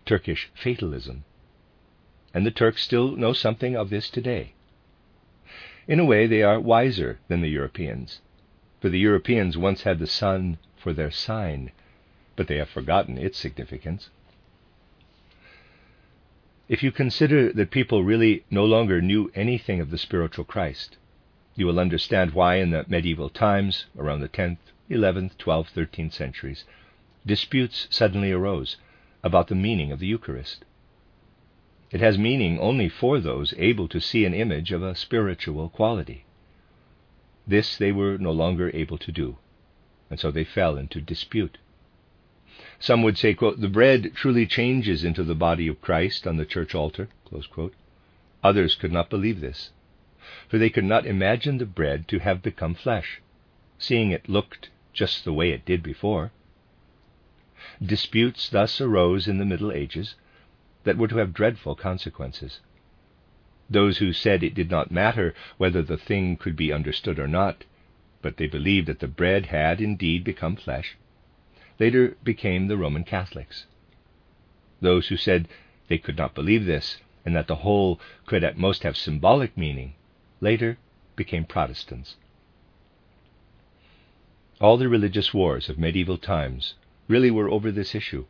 Turkish 0.06 0.50
fatalism. 0.54 1.26
And 2.34 2.46
the 2.46 2.52
Turks 2.52 2.84
still 2.84 3.16
know 3.16 3.34
something 3.34 3.76
of 3.76 3.90
this 3.90 4.10
today. 4.10 4.54
In 5.88 6.00
a 6.00 6.06
way, 6.06 6.28
they 6.28 6.42
are 6.42 6.60
wiser 6.60 7.20
than 7.28 7.42
the 7.42 7.50
Europeans, 7.50 8.22
for 8.80 8.90
the 8.90 9.00
Europeans 9.00 9.58
once 9.58 9.84
had 9.84 10.00
the 10.00 10.08
sun 10.08 10.58
for 10.78 10.94
their 10.94 11.12
sign, 11.12 11.72
but 12.36 12.48
they 12.48 12.58
have 12.58 12.70
forgotten 12.70 13.18
its 13.18 13.38
significance. 13.38 14.10
If 16.70 16.82
you 16.82 16.92
consider 16.92 17.52
that 17.52 17.72
people 17.72 18.04
really 18.04 18.46
no 18.50 18.64
longer 18.64 19.02
knew 19.02 19.30
anything 19.36 19.82
of 19.82 19.92
the 19.92 19.98
spiritual 19.98 20.46
Christ, 20.46 20.98
you 21.56 21.68
will 21.68 21.80
understand 21.80 22.34
why 22.34 22.56
in 22.56 22.72
the 22.72 22.86
medieval 22.88 23.30
times, 23.30 23.86
around 23.98 24.22
the 24.22 24.30
10th, 24.30 24.58
11th, 24.90 25.36
12th, 25.36 25.74
13th 25.74 26.14
centuries, 26.14 26.64
disputes 27.26 27.88
suddenly 27.90 28.32
arose 28.32 28.78
about 29.22 29.50
the 29.50 29.56
meaning 29.56 29.92
of 29.92 30.00
the 30.00 30.08
Eucharist. 30.08 30.64
It 31.94 32.02
has 32.02 32.18
meaning 32.18 32.58
only 32.58 32.90
for 32.90 33.20
those 33.20 33.54
able 33.56 33.88
to 33.90 34.02
see 34.02 34.26
an 34.26 34.34
image 34.34 34.72
of 34.72 34.82
a 34.82 34.96
spiritual 34.96 35.70
quality. 35.70 36.26
This 37.46 37.78
they 37.78 37.92
were 37.92 38.18
no 38.18 38.32
longer 38.32 38.72
able 38.74 38.98
to 38.98 39.12
do, 39.12 39.38
and 40.10 40.20
so 40.20 40.32
they 40.32 40.44
fell 40.44 40.76
into 40.76 41.00
dispute. 41.00 41.60
Some 42.80 43.04
would 43.04 43.20
say, 43.20 43.36
quote, 43.36 43.62
the 43.62 43.70
bread 43.70 44.14
truly 44.16 44.48
changes 44.48 45.04
into 45.04 45.24
the 45.24 45.36
body 45.36 45.68
of 45.68 45.82
Christ 45.82 46.26
on 46.26 46.38
the 46.38 46.48
church 46.48 46.74
altar. 46.74 47.10
Others 48.44 48.74
could 48.74 48.92
not 48.92 49.12
believe 49.12 49.40
this, 49.40 49.70
for 50.48 50.58
they 50.58 50.72
could 50.72 50.86
not 50.86 51.06
imagine 51.06 51.60
the 51.60 51.66
bread 51.68 52.08
to 52.08 52.18
have 52.18 52.42
become 52.42 52.74
flesh, 52.74 53.22
seeing 53.78 54.10
it 54.10 54.28
looked 54.28 54.72
just 54.94 55.26
the 55.26 55.34
way 55.34 55.52
it 55.52 55.64
did 55.64 55.84
before. 55.84 56.32
Disputes 57.80 58.50
thus 58.50 58.82
arose 58.82 59.28
in 59.28 59.38
the 59.38 59.46
Middle 59.46 59.72
Ages 59.72 60.16
that 60.84 60.98
were 60.98 61.08
to 61.08 61.18
have 61.18 61.34
dreadful 61.34 61.76
consequences. 61.76 62.60
Those 63.70 63.98
who 63.98 64.14
said 64.14 64.44
it 64.44 64.54
did 64.54 64.70
not 64.70 64.92
matter 64.92 65.34
whether 65.58 65.82
the 65.82 65.98
thing 65.98 66.36
could 66.38 66.56
be 66.56 66.74
understood 66.74 67.18
or 67.20 67.28
not, 67.28 67.64
but 68.22 68.38
they 68.38 68.48
believed 68.48 68.88
that 68.88 69.00
the 69.00 69.08
bread 69.08 69.48
had 69.48 69.82
indeed 69.82 70.24
become 70.24 70.56
flesh, 70.56 70.96
later 71.80 72.18
became 72.24 72.68
the 72.68 72.78
Roman 72.78 73.04
Catholics. 73.04 73.66
Those 74.82 75.08
who 75.08 75.18
said 75.18 75.48
they 75.88 75.98
could 75.98 76.18
not 76.18 76.36
believe 76.36 76.66
this, 76.66 76.98
and 77.26 77.36
that 77.36 77.48
the 77.48 77.64
whole 77.64 78.00
could 78.26 78.44
at 78.44 78.58
most 78.58 78.84
have 78.84 78.98
symbolic 78.98 79.58
meaning, 79.58 79.94
later 80.42 80.78
became 81.16 81.46
Protestants. 81.46 82.16
All 84.60 84.78
the 84.78 84.90
religious 84.90 85.34
wars 85.34 85.70
of 85.70 85.80
medieval 85.80 86.18
times 86.18 86.76
really 87.08 87.32
were 87.32 87.50
over 87.50 87.72
this 87.72 87.96
issue 87.96 88.26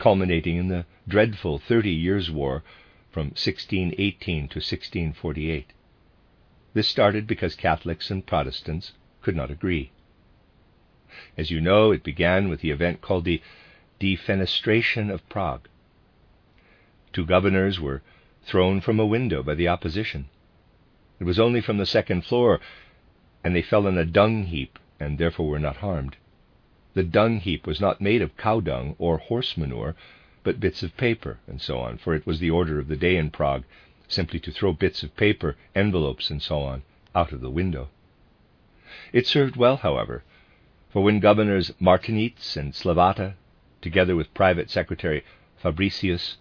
culminating 0.00 0.56
in 0.56 0.68
the 0.68 0.86
dreadful 1.06 1.58
Thirty 1.58 1.92
Years' 1.92 2.30
War 2.30 2.64
from 3.10 3.26
1618 3.26 4.48
to 4.48 4.56
1648. 4.56 5.72
This 6.74 6.88
started 6.88 7.26
because 7.26 7.54
Catholics 7.54 8.10
and 8.10 8.26
Protestants 8.26 8.92
could 9.20 9.36
not 9.36 9.50
agree. 9.50 9.92
As 11.36 11.50
you 11.50 11.60
know, 11.60 11.92
it 11.92 12.02
began 12.02 12.48
with 12.48 12.60
the 12.60 12.70
event 12.70 13.02
called 13.02 13.24
the 13.24 13.42
Defenestration 14.00 15.12
of 15.12 15.28
Prague. 15.28 15.68
Two 17.12 17.26
governors 17.26 17.78
were 17.78 18.02
thrown 18.42 18.80
from 18.80 18.98
a 18.98 19.06
window 19.06 19.42
by 19.42 19.54
the 19.54 19.68
opposition. 19.68 20.28
It 21.18 21.24
was 21.24 21.38
only 21.38 21.60
from 21.60 21.76
the 21.76 21.84
second 21.86 22.24
floor, 22.24 22.60
and 23.44 23.54
they 23.54 23.62
fell 23.62 23.86
in 23.86 23.98
a 23.98 24.04
dung 24.06 24.44
heap 24.44 24.78
and 24.98 25.18
therefore 25.18 25.48
were 25.48 25.58
not 25.58 25.76
harmed. 25.76 26.16
The 26.92 27.04
dung 27.04 27.38
heap 27.38 27.68
was 27.68 27.80
not 27.80 28.00
made 28.00 28.20
of 28.20 28.36
cow 28.36 28.58
dung 28.58 28.96
or 28.98 29.18
horse 29.18 29.56
manure, 29.56 29.94
but 30.42 30.58
bits 30.58 30.82
of 30.82 30.96
paper, 30.96 31.38
and 31.46 31.62
so 31.62 31.78
on, 31.78 31.98
for 31.98 32.16
it 32.16 32.26
was 32.26 32.40
the 32.40 32.50
order 32.50 32.80
of 32.80 32.88
the 32.88 32.96
day 32.96 33.16
in 33.16 33.30
Prague 33.30 33.62
simply 34.08 34.40
to 34.40 34.50
throw 34.50 34.72
bits 34.72 35.04
of 35.04 35.16
paper, 35.16 35.56
envelopes, 35.72 36.30
and 36.30 36.42
so 36.42 36.62
on, 36.62 36.82
out 37.14 37.30
of 37.30 37.42
the 37.42 37.48
window. 37.50 37.90
It 39.12 39.28
served 39.28 39.54
well, 39.54 39.76
however, 39.76 40.24
for 40.88 41.04
when 41.04 41.20
Governors 41.20 41.70
Martinitz 41.78 42.56
and 42.56 42.74
Slavata, 42.74 43.34
together 43.80 44.16
with 44.16 44.34
Private 44.34 44.68
Secretary 44.68 45.22
Fabricius, 45.62 46.38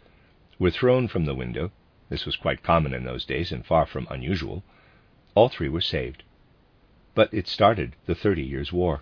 were 0.58 0.72
thrown 0.72 1.08
from 1.08 1.26
the 1.26 1.36
window, 1.36 1.70
this 2.10 2.26
was 2.26 2.36
quite 2.36 2.64
common 2.64 2.96
in 2.96 3.04
those 3.04 3.24
days 3.24 3.52
and 3.52 3.64
far 3.64 3.86
from 3.86 4.08
unusual, 4.10 4.64
all 5.36 5.48
three 5.48 5.70
were 5.70 5.80
saved. 5.80 6.24
But 7.14 7.32
it 7.32 7.48
started 7.48 7.96
the 8.08 8.16
Thirty 8.16 8.44
Years' 8.44 8.74
War. 8.74 9.02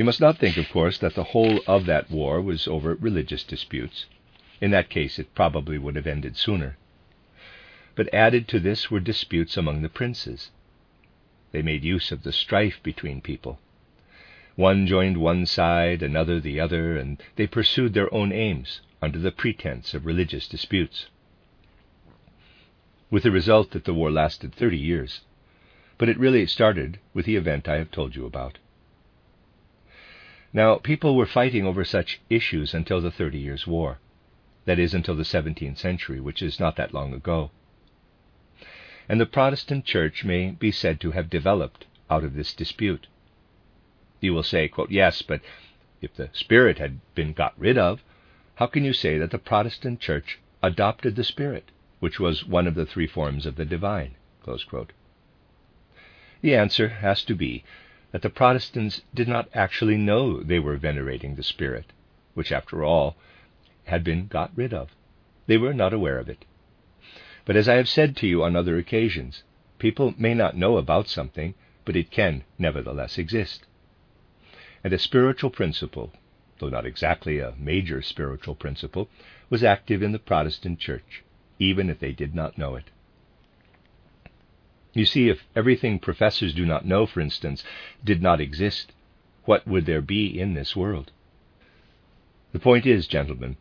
You 0.00 0.04
must 0.04 0.18
not 0.18 0.38
think, 0.38 0.56
of 0.56 0.70
course, 0.70 0.96
that 0.96 1.14
the 1.14 1.24
whole 1.36 1.60
of 1.66 1.84
that 1.84 2.10
war 2.10 2.40
was 2.40 2.66
over 2.66 2.94
religious 2.94 3.44
disputes. 3.44 4.06
In 4.58 4.70
that 4.70 4.88
case, 4.88 5.18
it 5.18 5.34
probably 5.34 5.76
would 5.76 5.94
have 5.94 6.06
ended 6.06 6.38
sooner. 6.38 6.78
But 7.96 8.08
added 8.14 8.48
to 8.48 8.60
this 8.60 8.90
were 8.90 8.98
disputes 8.98 9.58
among 9.58 9.82
the 9.82 9.90
princes. 9.90 10.52
They 11.52 11.60
made 11.60 11.84
use 11.84 12.12
of 12.12 12.22
the 12.22 12.32
strife 12.32 12.82
between 12.82 13.20
people. 13.20 13.60
One 14.56 14.86
joined 14.86 15.18
one 15.18 15.44
side, 15.44 16.02
another 16.02 16.40
the 16.40 16.58
other, 16.60 16.96
and 16.96 17.22
they 17.36 17.46
pursued 17.46 17.92
their 17.92 18.10
own 18.14 18.32
aims 18.32 18.80
under 19.02 19.18
the 19.18 19.30
pretense 19.30 19.92
of 19.92 20.06
religious 20.06 20.48
disputes. 20.48 21.08
With 23.10 23.24
the 23.24 23.30
result 23.30 23.72
that 23.72 23.84
the 23.84 23.92
war 23.92 24.10
lasted 24.10 24.54
thirty 24.54 24.78
years. 24.78 25.20
But 25.98 26.08
it 26.08 26.18
really 26.18 26.46
started 26.46 27.00
with 27.12 27.26
the 27.26 27.36
event 27.36 27.68
I 27.68 27.76
have 27.76 27.90
told 27.90 28.16
you 28.16 28.24
about. 28.24 28.56
Now, 30.52 30.76
people 30.76 31.14
were 31.14 31.26
fighting 31.26 31.64
over 31.64 31.84
such 31.84 32.20
issues 32.28 32.74
until 32.74 33.00
the 33.00 33.12
Thirty 33.12 33.38
Years' 33.38 33.66
War. 33.66 33.98
That 34.64 34.80
is, 34.80 34.94
until 34.94 35.14
the 35.14 35.22
17th 35.22 35.78
century, 35.78 36.20
which 36.20 36.42
is 36.42 36.58
not 36.58 36.76
that 36.76 36.92
long 36.92 37.14
ago. 37.14 37.50
And 39.08 39.20
the 39.20 39.26
Protestant 39.26 39.84
Church 39.84 40.24
may 40.24 40.50
be 40.50 40.72
said 40.72 41.00
to 41.00 41.12
have 41.12 41.30
developed 41.30 41.86
out 42.10 42.24
of 42.24 42.34
this 42.34 42.52
dispute. 42.52 43.06
You 44.20 44.34
will 44.34 44.42
say, 44.42 44.66
quote, 44.66 44.90
Yes, 44.90 45.22
but 45.22 45.40
if 46.02 46.14
the 46.14 46.30
Spirit 46.32 46.78
had 46.78 47.00
been 47.14 47.32
got 47.32 47.58
rid 47.58 47.78
of, 47.78 48.02
how 48.56 48.66
can 48.66 48.84
you 48.84 48.92
say 48.92 49.18
that 49.18 49.30
the 49.30 49.38
Protestant 49.38 50.00
Church 50.00 50.40
adopted 50.62 51.14
the 51.14 51.24
Spirit, 51.24 51.70
which 52.00 52.18
was 52.18 52.44
one 52.44 52.66
of 52.66 52.74
the 52.74 52.86
three 52.86 53.06
forms 53.06 53.46
of 53.46 53.56
the 53.56 53.64
divine? 53.64 54.16
The 54.44 54.88
answer 56.54 56.88
has 56.88 57.22
to 57.24 57.34
be 57.34 57.64
that 58.12 58.22
the 58.22 58.30
Protestants 58.30 59.02
did 59.14 59.28
not 59.28 59.48
actually 59.54 59.96
know 59.96 60.42
they 60.42 60.58
were 60.58 60.76
venerating 60.76 61.34
the 61.34 61.42
Spirit, 61.42 61.92
which, 62.34 62.50
after 62.52 62.82
all, 62.82 63.16
had 63.84 64.02
been 64.02 64.26
got 64.26 64.50
rid 64.56 64.74
of. 64.74 64.90
They 65.46 65.56
were 65.56 65.74
not 65.74 65.92
aware 65.92 66.18
of 66.18 66.28
it. 66.28 66.44
But 67.44 67.56
as 67.56 67.68
I 67.68 67.74
have 67.74 67.88
said 67.88 68.16
to 68.18 68.26
you 68.26 68.42
on 68.42 68.54
other 68.54 68.78
occasions, 68.78 69.42
people 69.78 70.14
may 70.18 70.34
not 70.34 70.56
know 70.56 70.76
about 70.76 71.08
something, 71.08 71.54
but 71.84 71.96
it 71.96 72.10
can 72.10 72.44
nevertheless 72.58 73.18
exist. 73.18 73.66
And 74.84 74.92
a 74.92 74.98
spiritual 74.98 75.50
principle, 75.50 76.12
though 76.58 76.68
not 76.68 76.86
exactly 76.86 77.38
a 77.38 77.54
major 77.58 78.02
spiritual 78.02 78.54
principle, 78.54 79.08
was 79.48 79.64
active 79.64 80.02
in 80.02 80.12
the 80.12 80.18
Protestant 80.18 80.78
Church, 80.78 81.22
even 81.58 81.90
if 81.90 81.98
they 81.98 82.12
did 82.12 82.34
not 82.34 82.58
know 82.58 82.76
it. 82.76 82.90
You 84.92 85.04
see, 85.04 85.28
if 85.28 85.44
everything 85.54 85.98
professors 85.98 86.52
do 86.52 86.66
not 86.66 86.84
know, 86.84 87.06
for 87.06 87.20
instance, 87.20 87.62
did 88.04 88.20
not 88.20 88.40
exist, 88.40 88.92
what 89.44 89.66
would 89.66 89.86
there 89.86 90.02
be 90.02 90.38
in 90.38 90.54
this 90.54 90.74
world? 90.74 91.12
The 92.52 92.58
point 92.58 92.86
is, 92.86 93.06
gentlemen, 93.06 93.56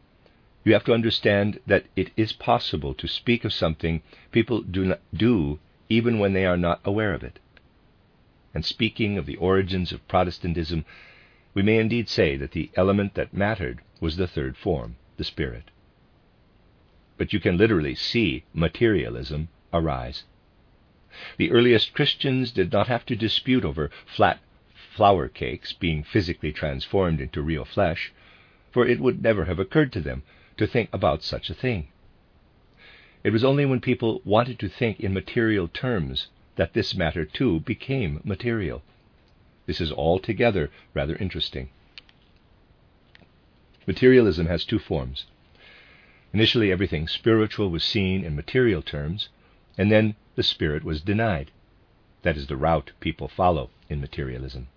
You 0.63 0.73
have 0.73 0.83
to 0.85 0.93
understand 0.93 1.59
that 1.67 1.85
it 1.95 2.11
is 2.17 2.33
possible 2.33 2.93
to 2.95 3.07
speak 3.07 3.45
of 3.45 3.53
something 3.53 4.01
people 4.31 4.61
do, 4.61 4.85
not 4.85 4.99
do 5.13 5.59
even 5.87 6.19
when 6.19 6.33
they 6.33 6.45
are 6.45 6.57
not 6.57 6.81
aware 6.83 7.13
of 7.13 7.23
it. 7.23 7.39
And 8.53 8.65
speaking 8.65 9.17
of 9.17 9.25
the 9.25 9.37
origins 9.37 9.91
of 9.91 10.07
Protestantism, 10.07 10.85
we 11.53 11.61
may 11.61 11.77
indeed 11.77 12.09
say 12.09 12.35
that 12.37 12.51
the 12.51 12.69
element 12.75 13.15
that 13.15 13.33
mattered 13.33 13.81
was 13.99 14.17
the 14.17 14.27
third 14.27 14.57
form, 14.57 14.97
the 15.17 15.23
Spirit. 15.23 15.71
But 17.17 17.33
you 17.33 17.39
can 17.39 17.57
literally 17.57 17.95
see 17.95 18.43
materialism 18.53 19.49
arise. 19.73 20.23
The 21.37 21.51
earliest 21.51 21.93
Christians 21.93 22.51
did 22.51 22.71
not 22.71 22.87
have 22.87 23.05
to 23.07 23.15
dispute 23.15 23.65
over 23.65 23.89
flat 24.05 24.39
flour 24.95 25.27
cakes 25.27 25.73
being 25.73 26.03
physically 26.03 26.51
transformed 26.51 27.21
into 27.21 27.41
real 27.41 27.65
flesh, 27.65 28.11
for 28.71 28.85
it 28.85 28.99
would 28.99 29.23
never 29.23 29.45
have 29.45 29.59
occurred 29.59 29.91
to 29.93 30.01
them 30.01 30.23
to 30.57 30.67
think 30.67 30.89
about 30.91 31.23
such 31.23 31.49
a 31.49 31.53
thing. 31.53 31.87
It 33.23 33.31
was 33.31 33.43
only 33.43 33.65
when 33.65 33.81
people 33.81 34.21
wanted 34.25 34.59
to 34.59 34.69
think 34.69 34.99
in 34.99 35.13
material 35.13 35.67
terms 35.67 36.27
that 36.55 36.73
this 36.73 36.95
matter 36.95 37.25
too 37.25 37.61
became 37.61 38.21
material. 38.23 38.83
This 39.65 39.81
is 39.81 39.91
altogether 39.91 40.69
rather 40.93 41.15
interesting. 41.15 41.69
Materialism 43.87 44.47
has 44.47 44.65
two 44.65 44.79
forms. 44.79 45.25
Initially, 46.33 46.71
everything 46.71 47.07
spiritual 47.07 47.69
was 47.69 47.83
seen 47.83 48.23
in 48.23 48.35
material 48.35 48.81
terms, 48.81 49.29
and 49.77 49.91
then 49.91 50.15
the 50.39 50.43
spirit 50.43 50.85
was 50.85 51.01
denied. 51.01 51.51
That 52.21 52.37
is 52.37 52.47
the 52.47 52.55
route 52.55 52.93
people 53.01 53.27
follow 53.27 53.71
in 53.89 53.99
materialism. 53.99 54.69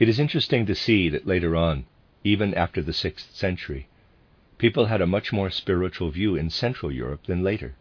It 0.00 0.08
is 0.08 0.18
interesting 0.18 0.66
to 0.66 0.74
see 0.74 1.08
that 1.10 1.28
later 1.28 1.54
on, 1.54 1.84
even 2.24 2.52
after 2.52 2.82
the 2.82 2.90
6th 2.90 3.32
century, 3.32 3.86
people 4.58 4.86
had 4.86 5.00
a 5.00 5.06
much 5.06 5.32
more 5.32 5.48
spiritual 5.48 6.10
view 6.10 6.34
in 6.34 6.50
Central 6.50 6.90
Europe 6.90 7.26
than 7.26 7.44
later. 7.44 7.76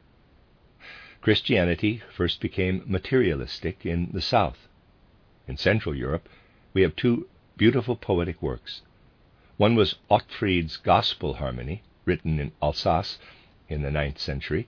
Christianity 1.20 2.04
first 2.16 2.40
became 2.40 2.84
materialistic 2.86 3.88
in 3.88 4.12
the 4.14 4.22
South. 4.22 4.68
In 5.48 5.58
Central 5.58 5.96
Europe, 5.96 6.30
we 6.76 6.84
have 6.84 6.96
two 6.96 7.28
beautiful 7.58 7.96
poetic 7.96 8.40
works. 8.40 8.84
One 9.58 9.74
was 9.74 9.96
Ottfried's 10.12 10.78
Gospel 10.78 11.34
Harmony, 11.42 11.82
written 12.06 12.40
in 12.40 12.52
Alsace 12.62 13.18
in 13.70 13.82
the 13.82 13.92
ninth 13.92 14.20
century. 14.20 14.68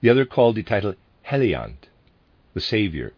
The 0.00 0.10
other, 0.10 0.24
called 0.24 0.56
the 0.56 0.62
title 0.62 0.94
Heliand, 1.22 1.88
the 2.54 2.60
Saviour, 2.60 3.12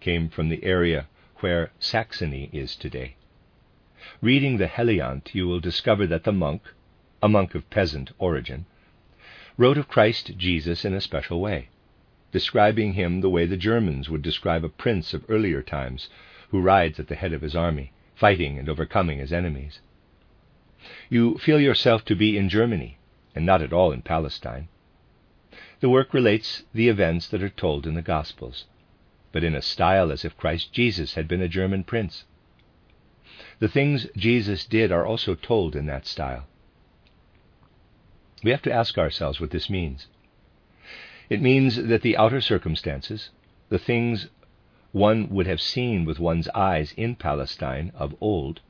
came 0.00 0.28
from 0.28 0.48
the 0.48 0.62
area 0.64 1.06
where 1.40 1.70
Saxony 1.78 2.50
is 2.52 2.76
today. 2.76 3.16
Reading 4.22 4.58
the 4.58 4.68
Heliand, 4.68 5.30
you 5.32 5.48
will 5.48 5.60
discover 5.60 6.06
that 6.06 6.24
the 6.24 6.32
monk, 6.32 6.62
a 7.22 7.28
monk 7.28 7.54
of 7.54 7.68
peasant 7.70 8.12
origin, 8.18 8.66
wrote 9.56 9.78
of 9.78 9.88
Christ 9.88 10.36
Jesus 10.36 10.84
in 10.84 10.94
a 10.94 11.00
special 11.00 11.40
way, 11.40 11.68
describing 12.30 12.92
him 12.92 13.20
the 13.20 13.30
way 13.30 13.46
the 13.46 13.56
Germans 13.56 14.08
would 14.08 14.22
describe 14.22 14.64
a 14.64 14.68
prince 14.68 15.14
of 15.14 15.24
earlier 15.28 15.62
times 15.62 16.08
who 16.50 16.60
rides 16.60 17.00
at 17.00 17.08
the 17.08 17.14
head 17.14 17.32
of 17.32 17.42
his 17.42 17.56
army, 17.56 17.92
fighting 18.14 18.58
and 18.58 18.68
overcoming 18.68 19.18
his 19.18 19.32
enemies. 19.32 19.80
You 21.08 21.38
feel 21.38 21.60
yourself 21.60 22.04
to 22.04 22.14
be 22.14 22.36
in 22.36 22.48
Germany, 22.48 22.98
and 23.36 23.46
not 23.46 23.62
at 23.62 23.72
all 23.72 23.92
in 23.92 24.02
Palestine. 24.02 24.66
The 25.80 25.90
work 25.90 26.14
relates 26.14 26.64
the 26.72 26.88
events 26.88 27.28
that 27.28 27.42
are 27.42 27.50
told 27.50 27.86
in 27.86 27.94
the 27.94 28.02
Gospels, 28.02 28.64
but 29.30 29.44
in 29.44 29.54
a 29.54 29.62
style 29.62 30.10
as 30.10 30.24
if 30.24 30.36
Christ 30.36 30.72
Jesus 30.72 31.14
had 31.14 31.28
been 31.28 31.42
a 31.42 31.48
German 31.48 31.84
prince. 31.84 32.24
The 33.58 33.68
things 33.68 34.06
Jesus 34.16 34.64
did 34.64 34.90
are 34.90 35.04
also 35.04 35.34
told 35.34 35.76
in 35.76 35.84
that 35.86 36.06
style. 36.06 36.46
We 38.42 38.50
have 38.50 38.62
to 38.62 38.72
ask 38.72 38.96
ourselves 38.96 39.40
what 39.40 39.50
this 39.50 39.68
means. 39.68 40.08
It 41.28 41.42
means 41.42 41.76
that 41.76 42.02
the 42.02 42.16
outer 42.16 42.40
circumstances, 42.40 43.30
the 43.68 43.78
things 43.78 44.28
one 44.92 45.28
would 45.28 45.46
have 45.46 45.60
seen 45.60 46.06
with 46.06 46.18
one's 46.18 46.48
eyes 46.50 46.94
in 46.96 47.16
Palestine 47.16 47.92
of 47.94 48.14
old, 48.20 48.60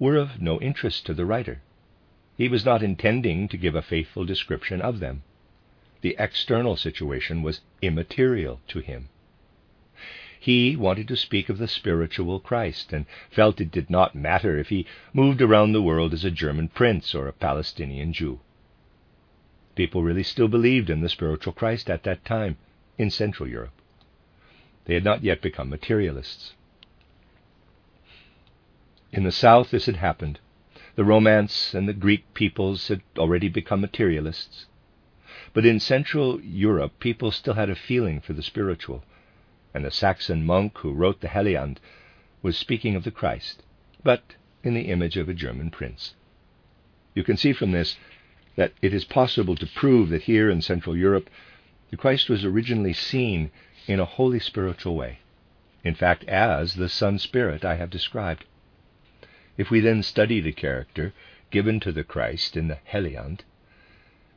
were 0.00 0.16
of 0.16 0.40
no 0.40 0.60
interest 0.60 1.06
to 1.06 1.14
the 1.14 1.26
writer. 1.26 1.62
He 2.36 2.48
was 2.48 2.64
not 2.64 2.82
intending 2.82 3.48
to 3.48 3.56
give 3.56 3.74
a 3.74 3.82
faithful 3.82 4.24
description 4.24 4.82
of 4.82 5.00
them. 5.00 5.22
The 6.02 6.16
external 6.18 6.76
situation 6.76 7.42
was 7.42 7.62
immaterial 7.80 8.60
to 8.68 8.80
him. 8.80 9.08
He 10.38 10.76
wanted 10.76 11.08
to 11.08 11.16
speak 11.16 11.48
of 11.48 11.58
the 11.58 11.66
spiritual 11.66 12.38
Christ 12.38 12.92
and 12.92 13.06
felt 13.30 13.60
it 13.60 13.70
did 13.70 13.88
not 13.88 14.14
matter 14.14 14.58
if 14.58 14.68
he 14.68 14.86
moved 15.12 15.40
around 15.40 15.72
the 15.72 15.82
world 15.82 16.12
as 16.12 16.24
a 16.24 16.30
German 16.30 16.68
prince 16.68 17.14
or 17.14 17.26
a 17.26 17.32
Palestinian 17.32 18.12
Jew. 18.12 18.40
People 19.74 20.02
really 20.02 20.22
still 20.22 20.48
believed 20.48 20.90
in 20.90 21.00
the 21.00 21.08
spiritual 21.08 21.52
Christ 21.52 21.90
at 21.90 22.02
that 22.04 22.24
time 22.24 22.58
in 22.98 23.10
Central 23.10 23.48
Europe. 23.48 23.72
They 24.84 24.94
had 24.94 25.04
not 25.04 25.24
yet 25.24 25.42
become 25.42 25.68
materialists. 25.68 26.54
In 29.10 29.24
the 29.24 29.32
South, 29.32 29.70
this 29.70 29.86
had 29.86 29.96
happened. 29.96 30.38
The 30.96 31.04
Romance 31.04 31.74
and 31.74 31.86
the 31.86 31.92
Greek 31.92 32.32
peoples 32.32 32.88
had 32.88 33.02
already 33.18 33.50
become 33.50 33.82
materialists. 33.82 34.64
But 35.52 35.66
in 35.66 35.78
Central 35.78 36.40
Europe, 36.40 36.98
people 37.00 37.30
still 37.30 37.52
had 37.52 37.68
a 37.68 37.74
feeling 37.74 38.18
for 38.22 38.32
the 38.32 38.42
spiritual, 38.42 39.04
and 39.74 39.84
the 39.84 39.90
Saxon 39.90 40.46
monk 40.46 40.78
who 40.78 40.94
wrote 40.94 41.20
the 41.20 41.28
Heliand 41.28 41.80
was 42.40 42.56
speaking 42.56 42.96
of 42.96 43.04
the 43.04 43.10
Christ, 43.10 43.62
but 44.02 44.36
in 44.64 44.72
the 44.72 44.88
image 44.88 45.18
of 45.18 45.28
a 45.28 45.34
German 45.34 45.70
prince. 45.70 46.14
You 47.14 47.22
can 47.22 47.36
see 47.36 47.52
from 47.52 47.72
this 47.72 47.98
that 48.56 48.72
it 48.80 48.94
is 48.94 49.04
possible 49.04 49.54
to 49.56 49.66
prove 49.66 50.08
that 50.08 50.22
here 50.22 50.48
in 50.48 50.62
Central 50.62 50.96
Europe, 50.96 51.28
the 51.90 51.98
Christ 51.98 52.30
was 52.30 52.42
originally 52.42 52.94
seen 52.94 53.50
in 53.86 54.00
a 54.00 54.06
wholly 54.06 54.40
spiritual 54.40 54.96
way, 54.96 55.18
in 55.84 55.94
fact, 55.94 56.24
as 56.24 56.74
the 56.74 56.88
Sun 56.88 57.18
Spirit 57.18 57.66
I 57.66 57.74
have 57.74 57.90
described. 57.90 58.46
If 59.56 59.70
we 59.70 59.80
then 59.80 60.02
study 60.02 60.40
the 60.40 60.52
character 60.52 61.14
given 61.50 61.80
to 61.80 61.92
the 61.92 62.04
Christ 62.04 62.56
in 62.56 62.68
the 62.68 62.78
Heliand, 62.84 63.42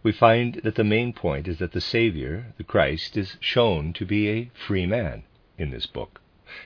we 0.01 0.13
find 0.13 0.55
that 0.63 0.75
the 0.75 0.83
main 0.85 1.11
point 1.11 1.47
is 1.47 1.57
that 1.57 1.73
the 1.73 1.81
Saviour, 1.81 2.53
the 2.57 2.63
Christ, 2.63 3.17
is 3.17 3.35
shown 3.41 3.91
to 3.93 4.05
be 4.05 4.29
a 4.29 4.49
free 4.53 4.85
man 4.85 5.23
in 5.57 5.71
this 5.71 5.85
book, 5.85 6.21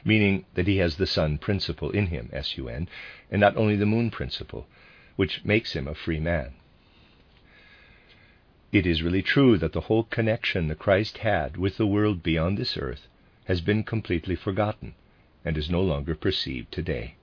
meaning 0.06 0.46
that 0.54 0.68
he 0.68 0.78
has 0.78 0.98
the 0.98 1.08
sun 1.08 1.40
principle 1.40 1.90
in 1.90 2.08
him, 2.08 2.30
S 2.32 2.56
U 2.58 2.70
N, 2.70 2.88
and 3.32 3.40
not 3.42 3.58
only 3.58 3.76
the 3.76 3.88
moon 3.88 4.12
principle, 4.12 4.68
which 5.16 5.44
makes 5.44 5.74
him 5.74 5.88
a 5.88 5.96
free 5.96 6.20
man. 6.20 6.54
It 8.72 8.86
is 8.86 9.02
really 9.02 9.24
true 9.24 9.58
that 9.58 9.74
the 9.74 9.82
whole 9.82 10.04
connection 10.04 10.68
the 10.68 10.76
Christ 10.76 11.20
had 11.20 11.58
with 11.58 11.78
the 11.78 11.88
world 11.88 12.22
beyond 12.22 12.58
this 12.58 12.78
earth 12.78 13.08
has 13.46 13.62
been 13.62 13.84
completely 13.84 14.36
forgotten 14.36 14.94
and 15.44 15.58
is 15.58 15.70
no 15.70 15.82
longer 15.82 16.14
perceived 16.16 16.72
today. 16.72 17.16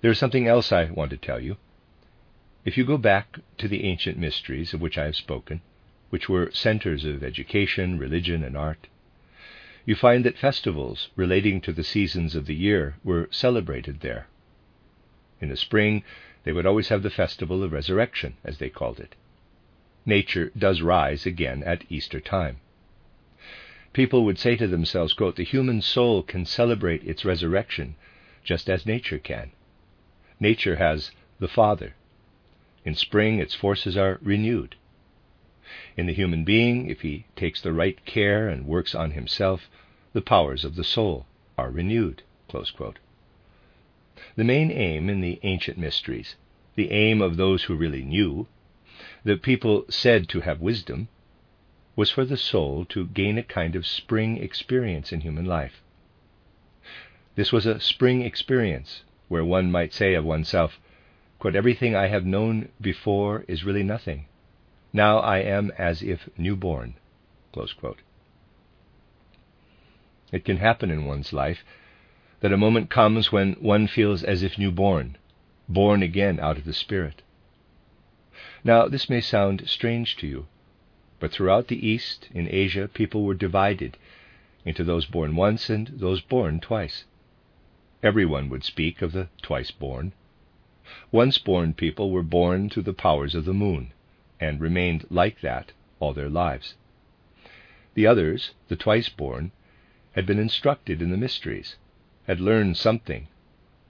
There 0.00 0.10
is 0.10 0.18
something 0.18 0.46
else 0.46 0.72
I 0.72 0.84
want 0.84 1.10
to 1.10 1.18
tell 1.18 1.40
you. 1.40 1.58
If 2.64 2.78
you 2.78 2.84
go 2.84 2.96
back 2.96 3.38
to 3.58 3.68
the 3.68 3.84
ancient 3.84 4.16
mysteries 4.16 4.72
of 4.72 4.80
which 4.80 4.96
I 4.96 5.04
have 5.04 5.16
spoken, 5.16 5.60
which 6.08 6.28
were 6.28 6.50
centers 6.52 7.04
of 7.04 7.22
education, 7.22 7.98
religion, 7.98 8.42
and 8.42 8.56
art, 8.56 8.88
you 9.84 9.94
find 9.94 10.24
that 10.24 10.38
festivals 10.38 11.08
relating 11.16 11.60
to 11.62 11.72
the 11.72 11.84
seasons 11.84 12.34
of 12.34 12.46
the 12.46 12.54
year 12.54 12.96
were 13.04 13.28
celebrated 13.30 14.00
there. 14.00 14.26
In 15.40 15.50
the 15.50 15.56
spring, 15.56 16.02
they 16.44 16.52
would 16.52 16.66
always 16.66 16.88
have 16.88 17.02
the 17.02 17.10
festival 17.10 17.62
of 17.62 17.72
resurrection, 17.72 18.36
as 18.42 18.56
they 18.56 18.70
called 18.70 19.00
it. 19.00 19.14
Nature 20.06 20.50
does 20.56 20.80
rise 20.80 21.26
again 21.26 21.62
at 21.64 21.84
Easter 21.90 22.20
time. 22.20 22.56
People 23.92 24.24
would 24.24 24.38
say 24.38 24.56
to 24.56 24.66
themselves, 24.66 25.12
quote, 25.12 25.36
The 25.36 25.44
human 25.44 25.82
soul 25.82 26.22
can 26.22 26.46
celebrate 26.46 27.04
its 27.04 27.24
resurrection 27.24 27.96
just 28.42 28.70
as 28.70 28.86
nature 28.86 29.18
can. 29.18 29.52
Nature 30.42 30.76
has 30.76 31.10
the 31.38 31.48
Father. 31.48 31.94
In 32.86 32.94
spring, 32.94 33.38
its 33.38 33.54
forces 33.54 33.94
are 33.94 34.18
renewed. 34.22 34.74
In 35.98 36.06
the 36.06 36.14
human 36.14 36.44
being, 36.44 36.88
if 36.88 37.02
he 37.02 37.26
takes 37.36 37.60
the 37.60 37.74
right 37.74 38.02
care 38.06 38.48
and 38.48 38.66
works 38.66 38.94
on 38.94 39.10
himself, 39.10 39.68
the 40.14 40.22
powers 40.22 40.64
of 40.64 40.76
the 40.76 40.82
soul 40.82 41.26
are 41.58 41.70
renewed. 41.70 42.22
The 42.48 42.94
main 44.36 44.70
aim 44.70 45.10
in 45.10 45.20
the 45.20 45.38
ancient 45.42 45.76
mysteries, 45.76 46.36
the 46.74 46.90
aim 46.90 47.20
of 47.20 47.36
those 47.36 47.64
who 47.64 47.76
really 47.76 48.02
knew, 48.02 48.48
the 49.22 49.36
people 49.36 49.84
said 49.90 50.26
to 50.30 50.40
have 50.40 50.62
wisdom, 50.62 51.08
was 51.96 52.10
for 52.10 52.24
the 52.24 52.38
soul 52.38 52.86
to 52.86 53.08
gain 53.08 53.36
a 53.36 53.42
kind 53.42 53.76
of 53.76 53.86
spring 53.86 54.38
experience 54.38 55.12
in 55.12 55.20
human 55.20 55.44
life. 55.44 55.82
This 57.34 57.52
was 57.52 57.66
a 57.66 57.78
spring 57.78 58.22
experience 58.22 59.02
where 59.30 59.44
one 59.44 59.70
might 59.70 59.94
say 59.94 60.14
of 60.14 60.24
oneself, 60.24 60.80
quote, 61.38 61.54
Everything 61.54 61.94
I 61.94 62.08
have 62.08 62.26
known 62.26 62.68
before 62.80 63.44
is 63.46 63.62
really 63.62 63.84
nothing. 63.84 64.26
Now 64.92 65.18
I 65.20 65.38
am 65.38 65.70
as 65.78 66.02
if 66.02 66.28
newborn. 66.36 66.94
It 70.32 70.44
can 70.44 70.56
happen 70.56 70.90
in 70.90 71.04
one's 71.04 71.32
life 71.32 71.64
that 72.40 72.52
a 72.52 72.56
moment 72.56 72.90
comes 72.90 73.30
when 73.30 73.52
one 73.60 73.86
feels 73.86 74.24
as 74.24 74.42
if 74.42 74.58
newborn, 74.58 75.16
born 75.68 76.02
again 76.02 76.40
out 76.40 76.58
of 76.58 76.64
the 76.64 76.72
Spirit. 76.72 77.22
Now, 78.64 78.88
this 78.88 79.08
may 79.08 79.20
sound 79.20 79.68
strange 79.68 80.16
to 80.16 80.26
you, 80.26 80.48
but 81.20 81.30
throughout 81.30 81.68
the 81.68 81.86
East, 81.86 82.28
in 82.34 82.48
Asia, 82.50 82.88
people 82.88 83.22
were 83.22 83.34
divided 83.34 83.96
into 84.64 84.82
those 84.82 85.06
born 85.06 85.36
once 85.36 85.70
and 85.70 85.86
those 85.86 86.20
born 86.20 86.58
twice. 86.58 87.04
Everyone 88.02 88.48
would 88.48 88.64
speak 88.64 89.02
of 89.02 89.12
the 89.12 89.28
twice 89.42 89.70
born. 89.70 90.12
Once 91.12 91.36
born 91.36 91.74
people 91.74 92.10
were 92.10 92.22
born 92.22 92.70
through 92.70 92.84
the 92.84 92.94
powers 92.94 93.34
of 93.34 93.44
the 93.44 93.52
moon, 93.52 93.92
and 94.40 94.60
remained 94.60 95.06
like 95.10 95.40
that 95.42 95.72
all 95.98 96.14
their 96.14 96.30
lives. 96.30 96.74
The 97.94 98.06
others, 98.06 98.52
the 98.68 98.76
twice 98.76 99.10
born, 99.10 99.52
had 100.12 100.24
been 100.24 100.38
instructed 100.38 101.02
in 101.02 101.10
the 101.10 101.16
mysteries, 101.16 101.76
had 102.26 102.40
learned 102.40 102.78
something, 102.78 103.28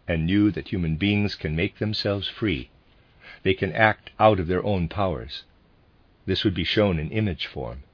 and 0.09 0.27
knew 0.27 0.51
that 0.51 0.69
human 0.69 0.97
beings 0.97 1.37
can 1.37 1.55
make 1.55 1.79
themselves 1.79 2.27
free. 2.27 2.69
They 3.45 3.55
can 3.55 3.73
act 3.73 4.11
out 4.19 4.41
of 4.41 4.49
their 4.49 4.65
own 4.65 4.89
powers. 4.89 5.45
This 6.27 6.43
would 6.43 6.55
be 6.55 6.65
shown 6.65 6.99
in 6.99 7.11
image 7.11 7.47
form. 7.47 7.85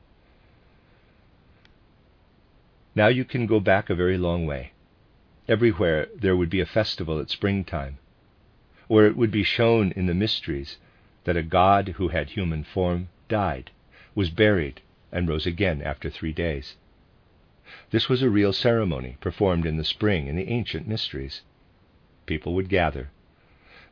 Now 2.95 3.09
you 3.09 3.25
can 3.27 3.47
go 3.47 3.61
back 3.61 3.91
a 3.91 3.95
very 3.95 4.17
long 4.17 4.47
way. 4.47 4.73
Everywhere 5.49 6.09
there 6.13 6.37
would 6.37 6.51
be 6.51 6.61
a 6.61 6.67
festival 6.67 7.21
at 7.21 7.31
springtime, 7.31 7.99
where 8.89 9.07
it 9.07 9.17
would 9.17 9.31
be 9.31 9.45
shown 9.45 9.93
in 9.93 10.07
the 10.07 10.15
mysteries 10.15 10.77
that 11.23 11.37
a 11.37 11.43
God 11.43 11.89
who 11.97 12.09
had 12.09 12.31
human 12.31 12.65
form 12.65 13.09
died, 13.29 13.71
was 14.15 14.31
buried, 14.31 14.81
and 15.13 15.29
rose 15.29 15.47
again 15.47 15.83
after 15.83 16.11
three 16.11 16.33
days. 16.33 16.77
This 17.91 18.09
was 18.09 18.23
a 18.23 18.31
real 18.31 18.53
ceremony 18.53 19.19
performed 19.21 19.67
in 19.67 19.77
the 19.77 19.85
spring 19.85 20.27
in 20.27 20.35
the 20.35 20.49
ancient 20.49 20.89
mysteries. 20.89 21.43
People 22.27 22.53
would 22.55 22.69
gather. 22.69 23.11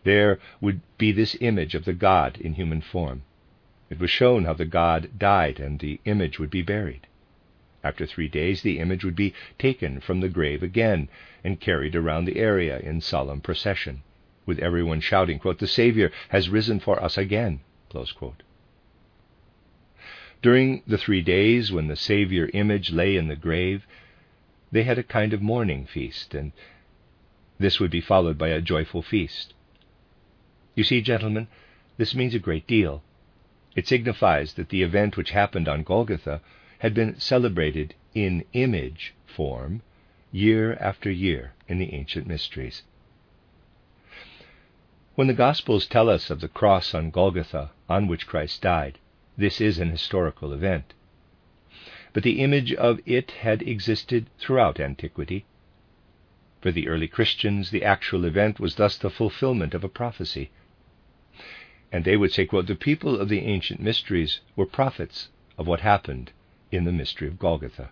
There 0.03 0.41
would 0.61 0.81
be 0.99 1.13
this 1.13 1.37
image 1.41 1.77
of 1.77 1.85
the 1.85 1.95
God 1.95 2.37
in 2.41 2.55
human 2.55 2.81
form. 2.81 3.23
It 3.91 4.01
was 4.01 4.11
shown 4.11 4.45
how 4.45 4.55
the 4.55 4.65
God 4.65 5.19
died 5.19 5.61
and 5.61 5.79
the 5.79 6.01
image 6.05 6.41
would 6.41 6.51
be 6.51 6.63
buried. 6.63 7.07
After 7.85 8.07
three 8.07 8.29
days, 8.29 8.63
the 8.63 8.79
image 8.79 9.05
would 9.05 9.15
be 9.15 9.35
taken 9.59 10.01
from 10.01 10.21
the 10.21 10.31
grave 10.31 10.63
again 10.63 11.11
and 11.45 11.61
carried 11.61 11.95
around 11.95 12.25
the 12.25 12.39
area 12.39 12.79
in 12.79 13.03
solemn 13.03 13.43
procession, 13.43 14.03
with 14.47 14.59
everyone 14.59 15.01
shouting, 15.01 15.39
quote, 15.39 15.59
The 15.59 15.67
Savior 15.67 16.11
has 16.31 16.49
risen 16.49 16.81
for 16.81 16.99
us 17.05 17.19
again. 17.19 17.61
During 20.41 20.83
the 20.87 20.97
three 20.97 21.21
days 21.21 21.71
when 21.71 21.89
the 21.89 21.97
Savior 21.97 22.49
image 22.55 22.91
lay 22.91 23.17
in 23.17 23.29
the 23.29 23.37
grave, 23.37 23.87
they 24.73 24.85
had 24.85 24.99
a 24.99 25.03
kind 25.03 25.35
of 25.35 25.43
mourning 25.43 25.85
feast, 25.85 26.35
and 26.35 26.53
this 27.59 27.79
would 27.79 27.91
be 27.91 28.01
followed 28.01 28.39
by 28.39 28.49
a 28.49 28.63
joyful 28.63 29.03
feast. 29.03 29.53
You 30.75 30.85
see, 30.85 31.03
gentlemen, 31.03 31.49
this 31.99 32.15
means 32.15 32.35
a 32.35 32.39
great 32.39 32.67
deal. 32.67 33.03
It 33.77 33.87
signifies 33.87 34.55
that 34.55 34.71
the 34.71 34.83
event 34.83 35.19
which 35.19 35.33
happened 35.33 35.69
on 35.69 35.83
Golgotha 35.83 36.41
had 36.85 36.93
been 36.93 37.19
celebrated 37.19 37.95
in 38.15 38.45
image 38.53 39.15
form 39.25 39.81
year 40.31 40.75
after 40.75 41.11
year 41.11 41.55
in 41.67 41.79
the 41.79 41.95
ancient 41.95 42.27
mysteries. 42.27 42.83
When 45.15 45.27
the 45.27 45.33
Gospels 45.33 45.87
tell 45.87 46.11
us 46.11 46.29
of 46.29 46.43
the 46.43 46.49
cross 46.49 46.93
on 46.93 47.09
Golgotha 47.09 47.71
on 47.89 48.07
which 48.07 48.27
Christ 48.27 48.61
died, 48.61 48.99
this 49.35 49.63
is 49.63 49.79
an 49.79 49.89
historical 49.89 50.53
event. 50.53 50.93
But 52.13 52.23
the 52.23 52.41
image 52.43 52.75
of 52.75 53.01
it 53.07 53.31
had 53.31 53.63
existed 53.63 54.29
throughout 54.39 54.79
antiquity. 54.79 55.47
For 56.61 56.71
the 56.71 56.87
early 56.89 57.09
Christians, 57.09 57.71
the 57.71 57.83
actual 57.83 58.27
event 58.27 58.61
was 58.61 58.75
thus 58.75 58.99
the 58.99 59.09
fulfillment 59.09 59.73
of 59.73 59.85
a 59.85 59.89
prophecy. 59.89 60.51
And 61.91 62.05
they 62.05 62.19
would 62.19 62.33
say, 62.35 62.45
quote, 62.45 62.67
The 62.67 62.75
people 62.75 63.19
of 63.19 63.31
the 63.31 63.41
ancient 63.41 63.81
mysteries 63.81 64.41
were 64.55 64.67
prophets 64.67 65.31
of 65.57 65.67
what 65.67 65.81
happened 65.81 66.31
in 66.71 66.85
the 66.85 66.93
mystery 66.93 67.29
of 67.29 67.39
Golgotha. 67.39 67.91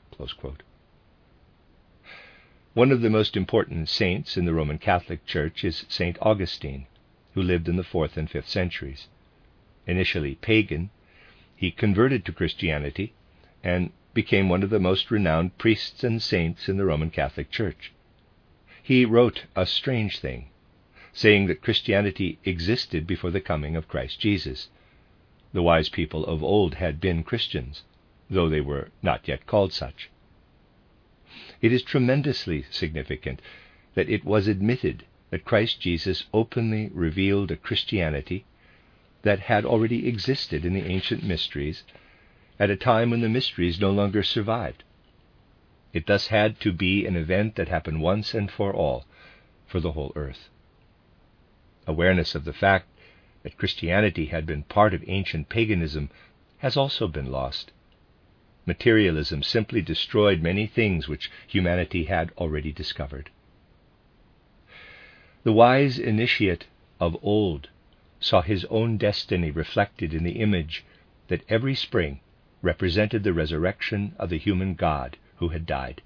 One 2.75 2.91
of 2.91 3.01
the 3.03 3.11
most 3.11 3.37
important 3.37 3.89
saints 3.89 4.37
in 4.37 4.45
the 4.45 4.55
Roman 4.55 4.79
Catholic 4.79 5.27
Church 5.27 5.63
is 5.63 5.85
St. 5.89 6.17
Augustine, 6.23 6.87
who 7.35 7.43
lived 7.43 7.69
in 7.69 7.77
the 7.77 7.83
4th 7.83 8.17
and 8.17 8.31
5th 8.31 8.49
centuries. 8.49 9.09
Initially 9.87 10.37
pagan, 10.37 10.91
he 11.55 11.71
converted 11.71 12.25
to 12.25 12.33
Christianity 12.33 13.13
and 13.63 13.93
became 14.15 14.49
one 14.49 14.63
of 14.63 14.71
the 14.71 14.81
most 14.81 15.11
renowned 15.11 15.59
priests 15.59 16.03
and 16.03 16.23
saints 16.23 16.69
in 16.69 16.77
the 16.77 16.85
Roman 16.85 17.11
Catholic 17.11 17.51
Church. 17.51 17.93
He 18.83 19.05
wrote 19.05 19.45
a 19.55 19.67
strange 19.67 20.19
thing, 20.19 20.49
saying 21.13 21.47
that 21.47 21.63
Christianity 21.63 22.39
existed 22.45 23.07
before 23.07 23.31
the 23.31 23.41
coming 23.41 23.77
of 23.77 23.89
Christ 23.89 24.19
Jesus. 24.19 24.71
The 25.53 25.63
wise 25.63 25.89
people 25.89 26.25
of 26.27 26.43
old 26.43 26.75
had 26.75 27.01
been 27.01 27.23
Christians, 27.23 27.83
though 28.33 28.49
they 28.49 28.61
were 28.61 28.89
not 29.03 29.29
yet 29.29 29.47
called 29.47 29.73
such. 29.73 30.11
It 31.61 31.73
is 31.73 31.83
tremendously 31.83 32.65
significant 32.71 33.43
that 33.95 34.09
it 34.09 34.25
was 34.25 34.49
admitted 34.49 35.05
that 35.31 35.45
Christ 35.45 35.81
Jesus 35.81 36.25
openly 36.33 36.91
revealed 36.93 37.51
a 37.51 37.57
Christianity 37.57 38.45
that 39.23 39.41
had 39.41 39.65
already 39.65 40.09
existed 40.09 40.65
in 40.65 40.73
the 40.73 40.85
ancient 40.85 41.23
mysteries 41.23 41.85
at 42.59 42.71
a 42.71 42.77
time 42.77 43.11
when 43.11 43.21
the 43.21 43.29
mysteries 43.29 43.81
no 43.81 43.91
longer 43.91 44.23
survived. 44.23 44.83
It 45.93 46.07
thus 46.07 46.29
had 46.29 46.59
to 46.61 46.73
be 46.73 47.07
an 47.07 47.17
event 47.17 47.57
that 47.57 47.69
happened 47.69 48.01
once 48.01 48.35
and 48.35 48.51
for 48.51 48.75
all 48.75 49.05
for 49.67 49.79
the 49.79 49.93
whole 49.93 50.13
earth. 50.17 50.49
Awareness 51.87 52.35
of 52.35 52.45
the 52.45 52.53
fact 52.53 52.89
that 53.43 53.59
Christianity 53.59 54.27
had 54.27 54.47
been 54.47 54.63
part 54.63 54.95
of 54.95 55.05
ancient 55.07 55.49
paganism 55.49 56.11
has 56.59 56.77
also 56.77 57.09
been 57.09 57.31
lost 57.31 57.73
materialism 58.67 59.43
simply 59.43 59.83
destroyed 59.83 60.41
many 60.41 60.67
things 60.67 61.09
which 61.09 61.31
humanity 61.47 62.05
had 62.05 62.31
already 62.39 62.73
discovered. 62.73 63.31
The 65.43 65.53
wise 65.53 65.99
initiate 65.99 66.67
of 67.01 67.17
old 67.23 67.69
saw 68.21 68.43
his 68.43 68.65
own 68.67 68.97
destiny 68.97 69.51
reflected 69.51 70.15
in 70.15 70.23
the 70.23 70.39
image 70.41 70.85
that 71.29 71.43
every 71.49 71.75
spring 71.75 72.21
represented 72.63 73.25
the 73.25 73.33
resurrection 73.33 74.15
of 74.19 74.31
the 74.31 74.39
human 74.39 74.75
God 74.75 75.17
who 75.37 75.49
had 75.49 75.67
died. 75.67 76.01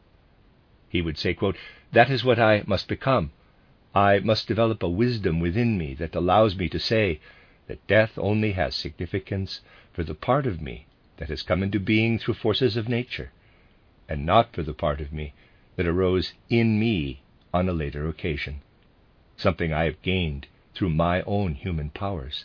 He 0.88 1.02
would 1.02 1.18
say, 1.18 1.34
quote, 1.34 1.56
That 1.92 2.10
is 2.10 2.24
what 2.24 2.38
I 2.38 2.62
must 2.66 2.88
become. 2.88 3.32
I 3.94 4.20
must 4.20 4.48
develop 4.48 4.82
a 4.82 4.88
wisdom 4.88 5.40
within 5.40 5.76
me 5.76 5.92
that 5.94 6.14
allows 6.14 6.56
me 6.56 6.70
to 6.70 6.78
say 6.78 7.20
that 7.66 7.86
death 7.86 8.16
only 8.16 8.52
has 8.52 8.74
significance 8.74 9.60
for 9.92 10.02
the 10.04 10.14
part 10.14 10.46
of 10.46 10.62
me 10.62 10.86
that 11.16 11.28
has 11.28 11.42
come 11.42 11.62
into 11.62 11.80
being 11.80 12.18
through 12.18 12.34
forces 12.34 12.76
of 12.76 12.88
nature, 12.88 13.30
and 14.08 14.26
not 14.26 14.54
for 14.54 14.62
the 14.62 14.74
part 14.74 15.00
of 15.00 15.12
me 15.12 15.32
that 15.76 15.86
arose 15.86 16.32
in 16.48 16.78
me 16.78 17.20
on 17.52 17.68
a 17.68 17.72
later 17.72 18.08
occasion, 18.08 18.60
something 19.36 19.72
I 19.72 19.84
have 19.84 20.02
gained 20.02 20.46
through 20.74 20.90
my 20.90 21.22
own 21.22 21.54
human 21.54 21.90
powers. 21.90 22.44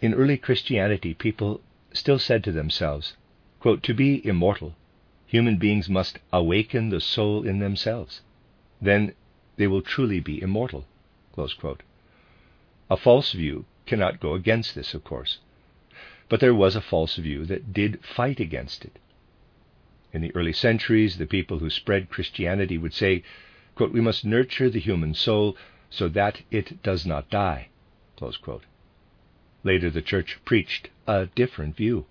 In 0.00 0.14
early 0.14 0.36
Christianity, 0.36 1.14
people 1.14 1.60
still 1.92 2.18
said 2.18 2.42
to 2.44 2.52
themselves, 2.52 3.16
quote, 3.60 3.82
To 3.84 3.94
be 3.94 4.26
immortal, 4.26 4.74
human 5.26 5.56
beings 5.58 5.88
must 5.88 6.18
awaken 6.32 6.88
the 6.88 7.00
soul 7.00 7.46
in 7.46 7.58
themselves. 7.58 8.22
Then 8.80 9.14
they 9.56 9.66
will 9.66 9.82
truly 9.82 10.20
be 10.20 10.40
immortal. 10.42 10.86
A 11.38 12.96
false 12.96 13.32
view 13.32 13.64
cannot 13.86 14.20
go 14.20 14.34
against 14.34 14.74
this, 14.74 14.94
of 14.94 15.04
course. 15.04 15.38
But 16.28 16.40
there 16.40 16.54
was 16.54 16.76
a 16.76 16.80
false 16.80 17.16
view 17.16 17.44
that 17.46 17.72
did 17.72 18.04
fight 18.04 18.40
against 18.40 18.84
it. 18.84 18.98
In 20.12 20.20
the 20.20 20.34
early 20.34 20.52
centuries, 20.52 21.16
the 21.16 21.26
people 21.26 21.58
who 21.58 21.70
spread 21.70 22.10
Christianity 22.10 22.78
would 22.78 22.94
say, 22.94 23.22
quote, 23.74 23.92
We 23.92 24.00
must 24.00 24.24
nurture 24.24 24.68
the 24.68 24.80
human 24.80 25.14
soul 25.14 25.56
so 25.90 26.08
that 26.08 26.42
it 26.50 26.82
does 26.82 27.06
not 27.06 27.30
die. 27.30 27.68
Later, 29.64 29.90
the 29.90 30.02
Church 30.02 30.38
preached 30.44 30.90
a 31.06 31.26
different 31.34 31.76
view. 31.76 32.06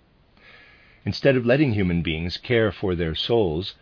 Instead 1.04 1.36
of 1.36 1.46
letting 1.46 1.72
human 1.72 2.02
beings 2.02 2.36
care 2.36 2.70
for 2.70 2.94
their 2.94 3.14
souls, 3.14 3.74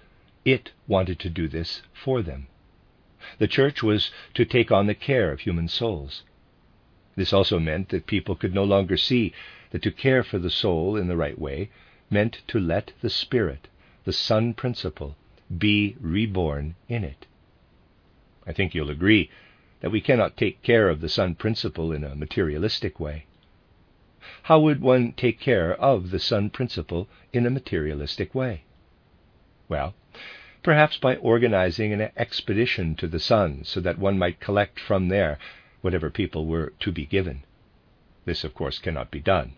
it 0.45 0.73
wanted 0.87 1.19
to 1.19 1.29
do 1.29 1.49
this 1.49 1.83
for 1.93 2.23
them. 2.23 2.47
The 3.39 3.49
Church 3.49 3.83
was 3.83 4.11
to 4.35 4.45
take 4.45 4.71
on 4.73 4.87
the 4.87 4.95
care 4.95 5.33
of 5.33 5.41
human 5.41 5.69
souls. 5.69 6.23
This 7.21 7.35
also 7.35 7.59
meant 7.59 7.91
that 7.91 8.07
people 8.07 8.35
could 8.35 8.55
no 8.55 8.65
longer 8.65 8.97
see 8.97 9.35
that 9.73 9.83
to 9.83 9.91
care 9.91 10.23
for 10.23 10.39
the 10.39 10.49
soul 10.49 10.97
in 10.97 11.07
the 11.07 11.19
right 11.19 11.39
way 11.39 11.69
meant 12.09 12.41
to 12.49 12.59
let 12.59 12.93
the 13.03 13.11
Spirit, 13.11 13.69
the 14.05 14.13
Sun 14.15 14.55
principle, 14.55 15.19
be 15.59 15.97
reborn 16.01 16.77
in 16.89 17.05
it. 17.05 17.27
I 18.47 18.55
think 18.55 18.75
you'll 18.75 18.89
agree 18.89 19.29
that 19.83 19.91
we 19.91 20.01
cannot 20.01 20.39
take 20.39 20.63
care 20.63 20.89
of 20.89 21.03
the 21.03 21.11
Sun 21.11 21.35
principle 21.35 21.93
in 21.93 22.05
a 22.05 22.17
materialistic 22.17 22.99
way. 22.99 23.27
How 24.45 24.59
would 24.59 24.81
one 24.81 25.13
take 25.13 25.39
care 25.39 25.75
of 25.75 26.13
the 26.13 26.21
Sun 26.21 26.49
principle 26.49 27.07
in 27.35 27.45
a 27.45 27.51
materialistic 27.51 28.35
way? 28.35 28.65
Well, 29.69 29.95
perhaps 30.63 30.97
by 30.97 31.17
organizing 31.17 31.93
an 31.93 32.11
expedition 32.17 32.95
to 32.95 33.07
the 33.07 33.21
sun 33.21 33.65
so 33.65 33.79
that 33.81 33.99
one 33.99 34.19
might 34.19 34.41
collect 34.41 34.81
from 34.81 35.09
there 35.09 35.39
whatever 35.81 36.11
people 36.11 36.47
were 36.47 36.73
to 36.81 36.93
be 36.93 37.07
given. 37.07 37.43
This, 38.25 38.45
of 38.45 38.55
course, 38.55 38.79
cannot 38.79 39.11
be 39.11 39.21
done, 39.21 39.53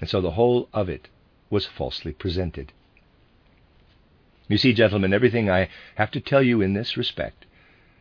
and 0.00 0.08
so 0.08 0.20
the 0.20 0.32
whole 0.32 0.68
of 0.72 0.88
it 0.88 1.08
was 1.50 1.66
falsely 1.66 2.12
presented. 2.12 2.72
You 4.48 4.58
see, 4.58 4.72
gentlemen, 4.72 5.12
everything 5.12 5.50
I 5.50 5.68
have 5.96 6.10
to 6.12 6.20
tell 6.20 6.42
you 6.42 6.60
in 6.60 6.74
this 6.74 6.96
respect 6.96 7.46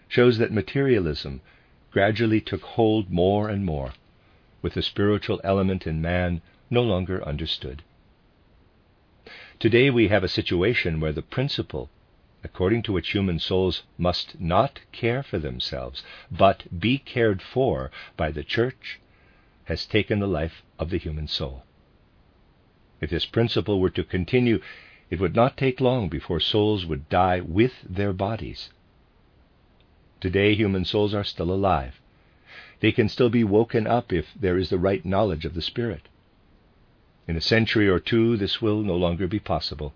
shows 0.07 0.38
that 0.38 0.51
materialism 0.51 1.41
gradually 1.91 2.39
took 2.39 2.62
hold 2.62 3.10
more 3.10 3.49
and 3.49 3.65
more, 3.65 3.93
with 4.62 4.73
the 4.73 4.81
spiritual 4.81 5.41
element 5.43 5.88
in 5.88 6.01
man 6.01 6.41
no 6.69 6.81
longer 6.81 7.25
understood. 7.25 7.83
Today 9.60 9.89
we 9.89 10.07
have 10.10 10.23
a 10.23 10.29
situation 10.29 10.99
where 10.99 11.12
the 11.12 11.21
principle 11.21 11.89
according 12.43 12.82
to 12.82 12.93
which 12.93 13.12
human 13.12 13.38
souls 13.38 13.84
must 13.97 14.39
not 14.39 14.80
care 14.91 15.21
for 15.21 15.38
themselves, 15.38 16.04
but 16.32 16.63
be 16.80 16.97
cared 16.97 17.41
for 17.41 17.91
by 18.15 18.32
the 18.32 18.43
Church, 18.43 19.00
has 19.65 19.86
taken 19.86 20.19
the 20.19 20.28
life 20.28 20.63
of 20.80 20.89
the 20.89 20.97
human 20.97 21.28
soul. 21.28 21.63
If 23.02 23.10
this 23.10 23.26
principle 23.26 23.80
were 23.80 23.89
to 23.91 24.04
continue, 24.04 24.62
it 25.10 25.19
would 25.19 25.36
not 25.36 25.58
take 25.58 25.82
long 25.82 26.10
before 26.10 26.39
souls 26.39 26.86
would 26.86 27.10
die 27.10 27.41
with 27.41 27.73
their 27.88 28.13
bodies. 28.13 28.69
Today, 30.19 30.56
human 30.56 30.86
souls 30.86 31.13
are 31.13 31.23
still 31.23 31.52
alive. 31.52 32.00
They 32.80 32.91
can 32.91 33.10
still 33.10 33.30
be 33.30 33.43
woken 33.43 33.86
up 33.86 34.12
if 34.12 34.34
there 34.34 34.58
is 34.58 34.69
the 34.69 34.80
right 34.80 35.06
knowledge 35.06 35.45
of 35.45 35.54
the 35.54 35.62
Spirit. 35.62 36.08
In 37.28 37.36
a 37.36 37.41
century 37.41 37.88
or 37.88 38.00
two, 38.00 38.38
this 38.38 38.62
will 38.62 38.82
no 38.82 38.95
longer 38.95 39.28
be 39.28 39.39
possible 39.39 39.93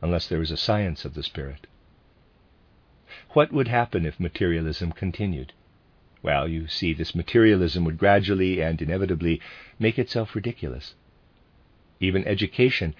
unless 0.00 0.28
there 0.28 0.40
is 0.40 0.50
a 0.50 0.56
science 0.56 1.04
of 1.04 1.14
the 1.14 1.22
Spirit. 1.22 1.66
What 3.30 3.52
would 3.52 3.68
happen 3.68 4.04
if 4.04 4.20
materialism 4.20 4.92
continued? 4.92 5.54
Well, 6.22 6.46
you 6.46 6.68
see, 6.68 6.92
this 6.92 7.14
materialism 7.14 7.86
would 7.86 7.96
gradually 7.96 8.60
and 8.60 8.82
inevitably 8.82 9.40
make 9.78 9.98
itself 9.98 10.34
ridiculous. 10.34 10.94
Even 12.00 12.26
education 12.26 12.94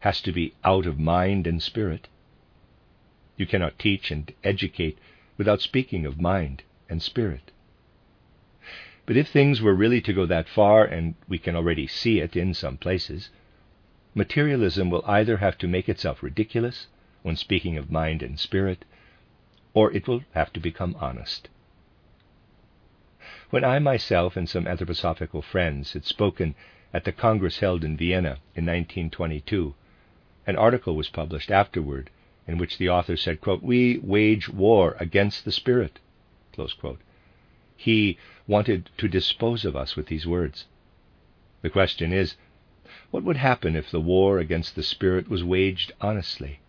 has 0.00 0.20
to 0.22 0.32
be 0.32 0.54
out 0.64 0.84
of 0.84 0.98
mind 0.98 1.46
and 1.46 1.62
spirit. 1.62 2.08
You 3.36 3.46
cannot 3.46 3.78
teach 3.78 4.10
and 4.10 4.32
educate 4.42 4.98
without 5.38 5.60
speaking 5.60 6.06
of 6.06 6.20
mind 6.20 6.64
and 6.88 7.00
spirit. 7.00 7.52
But 9.06 9.16
if 9.16 9.28
things 9.28 9.62
were 9.62 9.74
really 9.74 10.00
to 10.00 10.12
go 10.12 10.26
that 10.26 10.48
far, 10.48 10.84
and 10.84 11.14
we 11.28 11.38
can 11.38 11.54
already 11.54 11.86
see 11.86 12.18
it 12.18 12.34
in 12.34 12.52
some 12.52 12.78
places, 12.78 13.30
materialism 14.12 14.90
will 14.90 15.04
either 15.06 15.36
have 15.36 15.56
to 15.58 15.68
make 15.68 15.88
itself 15.88 16.20
ridiculous 16.20 16.88
when 17.22 17.36
speaking 17.36 17.76
of 17.76 17.92
mind 17.92 18.24
and 18.24 18.40
spirit, 18.40 18.84
or 19.74 19.92
it 19.92 20.06
will 20.06 20.22
have 20.32 20.52
to 20.52 20.60
become 20.60 20.96
honest. 21.00 21.48
When 23.50 23.64
I 23.64 23.78
myself 23.78 24.36
and 24.36 24.48
some 24.48 24.64
anthroposophical 24.64 25.44
friends 25.44 25.92
had 25.92 26.04
spoken 26.04 26.54
at 26.94 27.04
the 27.04 27.12
Congress 27.12 27.58
held 27.58 27.84
in 27.84 27.96
Vienna 27.96 28.38
in 28.54 28.64
1922, 28.64 29.74
an 30.46 30.56
article 30.56 30.96
was 30.96 31.08
published 31.08 31.50
afterward 31.50 32.10
in 32.46 32.58
which 32.58 32.78
the 32.78 32.88
author 32.88 33.16
said, 33.16 33.40
quote, 33.40 33.62
We 33.62 33.98
wage 33.98 34.48
war 34.48 34.96
against 34.98 35.44
the 35.44 35.52
Spirit. 35.52 36.00
He 37.76 38.18
wanted 38.46 38.90
to 38.98 39.08
dispose 39.08 39.64
of 39.64 39.76
us 39.76 39.96
with 39.96 40.06
these 40.06 40.26
words. 40.26 40.66
The 41.62 41.70
question 41.70 42.12
is, 42.12 42.36
what 43.10 43.22
would 43.22 43.36
happen 43.36 43.76
if 43.76 43.90
the 43.90 44.00
war 44.00 44.38
against 44.38 44.74
the 44.74 44.82
Spirit 44.82 45.28
was 45.28 45.44
waged 45.44 45.92
honestly? 46.00 46.60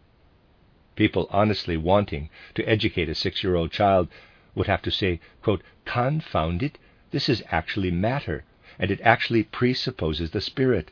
People 0.96 1.28
honestly 1.32 1.76
wanting 1.78 2.30
to 2.56 2.64
educate 2.66 3.10
a 3.10 3.16
six 3.16 3.44
year 3.44 3.56
old 3.56 3.72
child 3.72 4.08
would 4.56 4.68
have 4.68 4.82
to 4.84 4.92
say, 4.92 5.20
quote, 5.42 5.64
Confound 5.86 6.62
it, 6.62 6.78
this 7.12 7.30
is 7.30 7.44
actually 7.50 7.92
matter, 7.92 8.44
and 8.78 8.92
it 8.92 9.02
actually 9.02 9.44
presupposes 9.44 10.32
the 10.32 10.42
Spirit. 10.42 10.92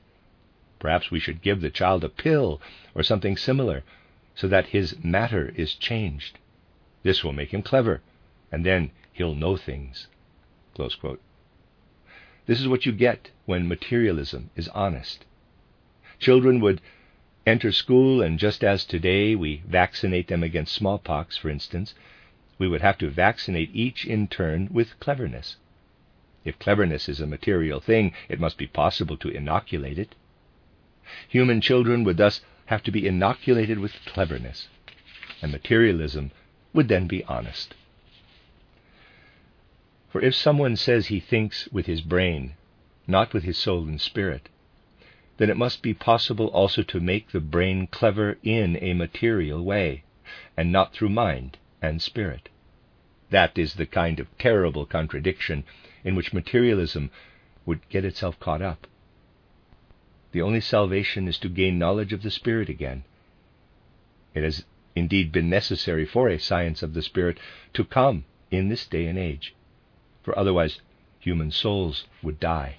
Perhaps 0.79 1.11
we 1.11 1.19
should 1.19 1.41
give 1.41 1.61
the 1.61 1.69
child 1.69 2.03
a 2.03 2.09
pill 2.09 2.59
or 2.95 3.03
something 3.03 3.37
similar 3.37 3.83
so 4.33 4.47
that 4.47 4.67
his 4.67 4.97
matter 5.03 5.53
is 5.55 5.75
changed. 5.75 6.39
This 7.03 7.23
will 7.23 7.33
make 7.33 7.53
him 7.53 7.61
clever, 7.61 8.01
and 8.51 8.65
then 8.65 8.91
he'll 9.13 9.35
know 9.35 9.57
things. 9.57 10.07
This 10.75 12.59
is 12.59 12.67
what 12.67 12.85
you 12.85 12.91
get 12.91 13.29
when 13.45 13.67
materialism 13.67 14.49
is 14.55 14.67
honest. 14.69 15.25
Children 16.19 16.59
would 16.61 16.81
enter 17.45 17.71
school, 17.71 18.21
and 18.21 18.37
just 18.37 18.63
as 18.63 18.85
today 18.85 19.35
we 19.35 19.63
vaccinate 19.67 20.27
them 20.27 20.43
against 20.43 20.73
smallpox, 20.73 21.37
for 21.37 21.49
instance, 21.49 21.95
we 22.57 22.67
would 22.67 22.81
have 22.81 22.97
to 22.99 23.09
vaccinate 23.09 23.69
each 23.73 24.05
in 24.05 24.27
turn 24.27 24.69
with 24.71 24.99
cleverness. 24.99 25.57
If 26.45 26.59
cleverness 26.59 27.09
is 27.09 27.19
a 27.19 27.27
material 27.27 27.79
thing, 27.79 28.13
it 28.29 28.39
must 28.39 28.57
be 28.57 28.67
possible 28.67 29.17
to 29.17 29.29
inoculate 29.29 29.97
it. 29.97 30.15
Human 31.27 31.61
children 31.61 32.03
would 32.03 32.17
thus 32.17 32.41
have 32.67 32.83
to 32.83 32.91
be 32.91 33.07
inoculated 33.07 33.79
with 33.79 33.93
cleverness, 34.05 34.67
and 35.41 35.51
materialism 35.51 36.31
would 36.73 36.87
then 36.87 37.07
be 37.07 37.23
honest. 37.25 37.73
For 40.09 40.21
if 40.21 40.35
someone 40.35 40.75
says 40.75 41.07
he 41.07 41.19
thinks 41.19 41.67
with 41.71 41.85
his 41.85 42.01
brain, 42.01 42.53
not 43.07 43.33
with 43.33 43.43
his 43.43 43.57
soul 43.57 43.87
and 43.87 43.99
spirit, 43.99 44.49
then 45.41 45.49
it 45.49 45.57
must 45.57 45.81
be 45.81 45.91
possible 45.91 46.49
also 46.49 46.83
to 46.83 46.99
make 46.99 47.31
the 47.31 47.39
brain 47.39 47.87
clever 47.87 48.37
in 48.43 48.77
a 48.79 48.93
material 48.93 49.63
way, 49.63 50.03
and 50.55 50.71
not 50.71 50.93
through 50.93 51.09
mind 51.09 51.57
and 51.81 51.99
spirit. 51.99 52.47
That 53.31 53.57
is 53.57 53.73
the 53.73 53.87
kind 53.87 54.19
of 54.19 54.27
terrible 54.37 54.85
contradiction 54.85 55.63
in 56.03 56.13
which 56.13 56.31
materialism 56.31 57.09
would 57.65 57.89
get 57.89 58.05
itself 58.05 58.39
caught 58.39 58.61
up. 58.61 58.85
The 60.31 60.43
only 60.43 60.61
salvation 60.61 61.27
is 61.27 61.39
to 61.39 61.49
gain 61.49 61.79
knowledge 61.79 62.13
of 62.13 62.21
the 62.21 62.29
Spirit 62.29 62.69
again. 62.69 63.03
It 64.35 64.43
has 64.43 64.63
indeed 64.95 65.31
been 65.31 65.49
necessary 65.49 66.05
for 66.05 66.29
a 66.29 66.37
science 66.37 66.83
of 66.83 66.93
the 66.93 67.01
Spirit 67.01 67.39
to 67.73 67.83
come 67.83 68.25
in 68.51 68.69
this 68.69 68.85
day 68.85 69.07
and 69.07 69.17
age, 69.17 69.55
for 70.21 70.37
otherwise 70.37 70.81
human 71.19 71.49
souls 71.49 72.05
would 72.21 72.39
die. 72.39 72.75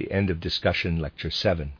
The 0.00 0.10
end 0.12 0.30
of 0.30 0.40
discussion, 0.40 0.98
Lecture 0.98 1.30
7. 1.30 1.72